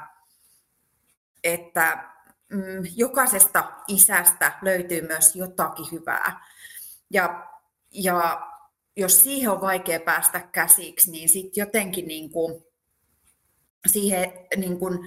että 1.45 2.05
mm, 2.53 2.83
jokaisesta 2.97 3.73
isästä 3.89 4.53
löytyy 4.63 5.07
myös 5.07 5.37
jotakin 5.37 5.87
hyvää. 5.93 6.47
Ja, 7.11 7.47
ja 7.91 8.47
jos 8.97 9.23
siihen 9.23 9.51
on 9.51 9.61
vaikea 9.61 10.01
päästä 10.01 10.41
käsiksi, 10.41 11.11
niin 11.11 11.29
sitten 11.29 11.63
jotenkin 11.63 12.09
niin 12.09 12.31
kuin 12.31 12.65
siihen 13.87 14.33
niin 14.57 14.79
kuin, 14.79 14.99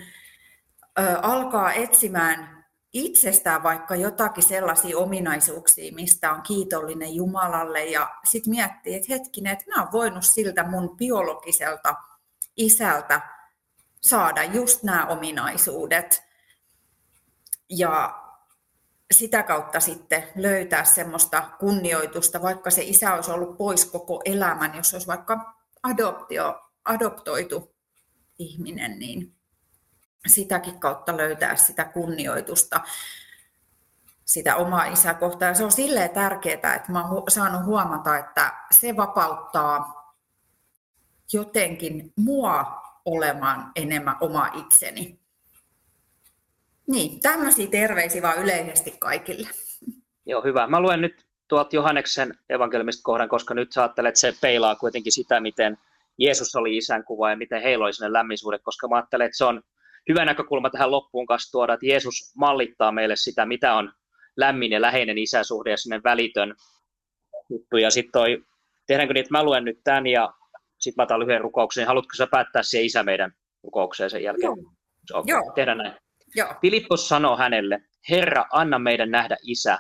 ö, 1.00 1.20
alkaa 1.22 1.74
etsimään 1.74 2.59
itsestään 2.94 3.64
vaikka 3.64 3.96
jotakin 3.96 4.44
sellaisia 4.44 4.98
ominaisuuksia, 4.98 5.94
mistä 5.94 6.32
on 6.32 6.42
kiitollinen 6.42 7.16
Jumalalle. 7.16 7.86
Ja 7.86 8.16
sitten 8.30 8.52
miettii, 8.52 8.96
että 8.96 9.14
hetkinen, 9.14 9.54
että 9.54 9.66
mä 9.76 9.82
oon 9.82 9.92
voinut 9.92 10.26
siltä 10.26 10.64
mun 10.64 10.98
biologiselta 10.98 11.96
isältä 12.58 13.22
saada 14.02 14.44
just 14.44 14.84
nämä 14.84 15.06
ominaisuudet. 15.06 16.24
Ja 17.70 18.24
sitä 19.14 19.44
kautta 19.44 19.80
sitten 19.80 20.24
löytää 20.36 20.86
semmoista 20.86 21.50
kunnioitusta, 21.60 22.42
vaikka 22.42 22.72
se 22.72 22.84
isä 22.84 23.14
olisi 23.14 23.32
ollut 23.32 23.58
pois 23.58 23.86
koko 23.86 24.22
elämän, 24.26 24.76
jos 24.76 24.94
olisi 24.94 25.08
vaikka 25.08 25.54
adoptio, 25.84 26.62
adoptoitu 26.86 27.76
ihminen, 28.40 29.00
niin 29.00 29.39
sitäkin 30.28 30.80
kautta 30.80 31.18
löytää 31.18 31.56
sitä 31.56 31.86
kunnioitusta 31.86 32.82
sitä 34.30 34.56
omaa 34.56 34.86
isää 34.86 35.14
kohtaan. 35.14 35.56
Se 35.56 35.64
on 35.64 35.72
silleen 35.72 36.10
tärkeää, 36.10 36.76
että 36.76 36.92
mä 36.92 37.08
oon 37.08 37.24
saanut 37.32 37.66
huomata, 37.66 38.18
että 38.18 38.54
se 38.72 38.98
vapauttaa 38.98 40.00
jotenkin 41.34 42.14
mua 42.16 42.82
olemaan 43.06 43.72
enemmän 43.76 44.18
oma 44.22 44.48
itseni. 44.54 45.20
Niin, 46.88 47.20
tämmöisiä 47.20 47.68
terveisiä 47.68 48.22
vaan 48.22 48.38
yleisesti 48.38 48.96
kaikille. 49.00 49.50
Joo, 50.26 50.44
hyvä. 50.44 50.68
Mä 50.68 50.82
luen 50.82 51.02
nyt 51.02 51.26
tuolta 51.48 51.76
Johanneksen 51.76 52.34
evankelmista 52.50 53.04
kohdan, 53.04 53.30
koska 53.30 53.54
nyt 53.54 53.72
sä 53.72 53.82
ajattelet, 53.82 54.10
että 54.10 54.20
se 54.20 54.34
peilaa 54.42 54.76
kuitenkin 54.76 55.12
sitä, 55.12 55.40
miten 55.40 55.78
Jeesus 56.18 56.56
oli 56.56 56.78
isän 56.78 57.04
kuva 57.04 57.30
ja 57.30 57.38
miten 57.38 57.62
heillä 57.62 57.86
oli 57.86 57.94
sellainen 57.94 58.14
lämmisuhde, 58.14 58.60
koska 58.60 58.88
mä 58.88 58.96
ajattelen, 58.96 59.26
että 59.26 59.38
se 59.38 59.46
on 59.46 59.64
hyvä 60.10 60.26
näkökulma 60.26 60.70
tähän 60.70 60.92
loppuun 60.92 61.26
kanssa 61.26 61.52
tuoda, 61.52 61.74
että 61.74 61.86
Jeesus 61.86 62.34
mallittaa 62.38 62.92
meille 62.92 63.16
sitä, 63.16 63.46
mitä 63.46 63.74
on 63.74 63.92
lämmin 64.38 64.72
ja 64.72 64.82
läheinen 64.82 65.18
isäsuhde 65.18 65.72
ja 65.72 65.78
sinne 65.78 66.02
välitön 66.04 66.56
juttu. 67.50 67.78
Ja 67.78 67.92
sitten 67.92 68.12
toi, 68.12 68.44
tehdäänkö 68.88 69.14
niin, 69.14 69.22
että 69.22 69.38
mä 69.38 69.44
luen 69.44 69.66
nyt 69.66 69.80
tämän 69.84 70.08
ja 70.08 70.34
sitten 70.80 71.02
mä 71.02 71.04
otan 71.04 71.20
lyhyen 71.20 71.42
rukouksen. 71.42 71.88
Haluatko 71.88 72.16
sä 72.18 72.28
päättää 72.28 72.64
siihen 72.64 72.86
isä 72.86 73.04
meidän 73.04 73.32
rukoukseen 73.64 74.10
sen 74.10 74.24
jälkeen? 74.24 74.54
Joo. 75.10 75.20
Okay, 75.20 75.36
Joo. 75.36 75.52
Tehdään 75.56 75.78
näin. 75.78 75.94
Joo. 76.36 76.54
Filippos 76.62 77.10
sanoi 77.10 77.38
hänelle, 77.38 77.80
Herra, 78.10 78.46
anna 78.52 78.80
meidän 78.80 79.12
nähdä 79.12 79.38
isä, 79.44 79.78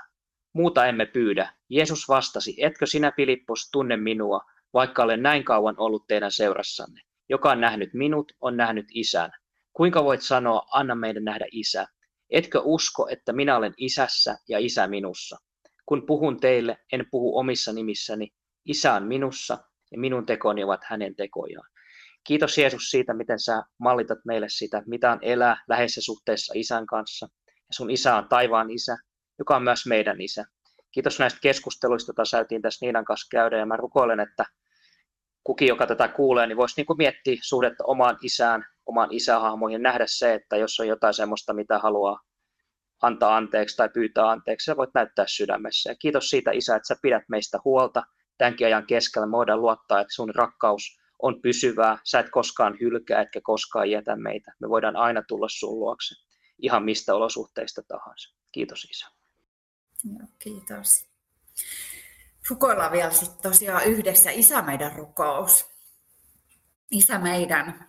muuta 0.54 0.86
emme 0.86 1.06
pyydä. 1.06 1.54
Jeesus 1.70 2.08
vastasi, 2.08 2.56
etkö 2.58 2.86
sinä 2.86 3.12
Filippos 3.16 3.70
tunne 3.72 3.98
minua, 3.98 4.42
vaikka 4.74 5.04
olen 5.04 5.24
näin 5.24 5.44
kauan 5.44 5.76
ollut 5.78 6.08
teidän 6.08 6.32
seurassanne. 6.32 7.02
Joka 7.30 7.52
on 7.52 7.62
nähnyt 7.62 7.94
minut, 7.94 8.32
on 8.42 8.58
nähnyt 8.58 8.86
isän. 8.94 9.32
Kuinka 9.80 10.04
voit 10.04 10.22
sanoa, 10.22 10.68
anna 10.72 10.96
meidän 10.96 11.24
nähdä 11.24 11.46
isä? 11.52 11.86
Etkö 12.30 12.62
usko, 12.64 13.08
että 13.12 13.34
minä 13.34 13.58
olen 13.58 13.74
isässä 13.78 14.38
ja 14.50 14.60
isä 14.60 14.88
minussa? 14.88 15.38
Kun 15.86 16.06
puhun 16.06 16.40
teille, 16.40 16.78
en 16.94 17.06
puhu 17.12 17.38
omissa 17.38 17.74
nimissäni. 17.74 18.28
Isä 18.66 18.94
on 18.94 19.08
minussa 19.08 19.58
ja 19.92 20.00
minun 20.00 20.26
tekoni 20.26 20.64
ovat 20.64 20.82
hänen 20.84 21.16
tekojaan. 21.16 21.70
Kiitos 22.24 22.58
Jeesus 22.58 22.92
siitä, 22.92 23.14
miten 23.14 23.40
sä 23.40 23.64
mallitat 23.78 24.18
meille 24.26 24.50
sitä, 24.50 24.84
mitä 24.86 25.12
on 25.12 25.20
elää 25.22 25.64
läheisessä 25.68 26.02
suhteessa 26.02 26.54
isän 26.56 26.86
kanssa. 26.86 27.28
Ja 27.48 27.74
sun 27.74 27.90
isä 27.90 28.16
on 28.16 28.30
taivaan 28.30 28.70
isä, 28.72 28.98
joka 29.40 29.56
on 29.56 29.64
myös 29.64 29.86
meidän 29.86 30.22
isä. 30.22 30.46
Kiitos 30.92 31.20
näistä 31.20 31.40
keskusteluista, 31.42 32.10
joita 32.10 32.26
säätiin 32.26 32.62
tässä 32.62 32.86
Niinan 32.86 33.06
kanssa 33.06 33.28
käydä. 33.32 33.58
Ja 33.58 33.66
mä 33.66 33.78
rukoilen, 33.78 34.20
että 34.20 34.46
kukin, 35.44 35.68
joka 35.68 35.88
tätä 35.88 36.08
kuulee, 36.08 36.48
niin 36.48 36.58
voisi 36.58 36.74
niin 36.78 36.98
miettiä 36.98 37.38
suhdetta 37.42 37.84
omaan 37.84 38.18
isään, 38.24 38.66
omaan 38.90 39.12
isähahmoihin 39.12 39.74
ja 39.74 39.80
nähdä 39.80 40.06
se, 40.08 40.34
että 40.34 40.58
jos 40.58 40.80
on 40.80 40.88
jotain 40.88 41.14
sellaista, 41.14 41.54
mitä 41.54 41.80
haluaa 41.80 42.20
antaa 43.02 43.38
anteeksi 43.38 43.78
tai 43.78 43.90
pyytää 43.90 44.30
anteeksi, 44.30 44.66
sä 44.66 44.78
voit 44.78 44.90
näyttää 44.94 45.26
sydämessä. 45.28 45.92
Ja 45.92 45.96
kiitos 45.96 46.30
siitä, 46.30 46.52
Isä, 46.52 46.76
että 46.76 46.88
sä 46.88 46.96
pidät 47.02 47.24
meistä 47.30 47.60
huolta 47.66 48.04
tämänkin 48.38 48.68
ajan 48.68 48.88
keskellä. 48.88 49.28
Me 49.28 49.32
voidaan 49.32 49.62
luottaa, 49.62 50.02
että 50.02 50.14
sun 50.14 50.36
rakkaus 50.36 51.00
on 51.22 51.42
pysyvää. 51.42 51.98
Sä 52.04 52.20
et 52.20 52.30
koskaan 52.30 52.78
hylkää, 52.80 53.22
etkä 53.22 53.40
koskaan 53.44 53.92
jätä 53.92 54.16
meitä. 54.16 54.52
Me 54.60 54.70
voidaan 54.70 54.96
aina 54.96 55.24
tulla 55.28 55.48
sun 55.50 55.80
luokse, 55.80 56.16
ihan 56.62 56.84
mistä 56.84 57.16
olosuhteista 57.16 57.82
tahansa. 57.88 58.36
Kiitos, 58.52 58.84
Isä. 58.84 59.08
Joo, 60.04 60.28
kiitos. 60.40 61.10
Rukoillaan 62.50 62.92
vielä 62.92 63.12
sitten 63.12 63.52
tosiaan 63.52 63.86
yhdessä 63.86 64.32
Isä 64.32 64.62
meidän 64.62 64.96
rukous. 64.96 65.70
Isä 66.92 67.20
meidän, 67.20 67.89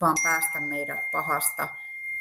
vaan 0.00 0.16
päästä 0.22 0.60
meidät 0.60 1.10
pahasta, 1.12 1.68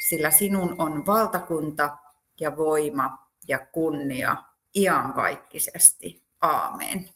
sillä 0.08 0.32
sinun 0.32 0.76
on 0.78 1.06
valtakunta 1.06 1.98
ja 2.40 2.58
voima 2.58 3.18
ja 3.48 3.60
kunnia 3.72 4.36
iankaikkisesti. 4.76 6.24
Aamen. 6.42 7.10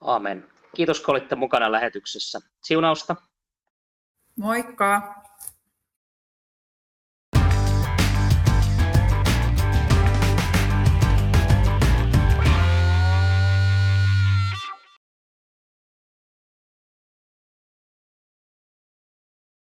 Aamen. 0.00 0.48
Kiitos 0.76 1.00
kun 1.00 1.12
olitte 1.12 1.34
mukana 1.34 1.72
lähetyksessä. 1.72 2.40
Siunausta. 2.62 3.16
Moikka! 4.36 5.21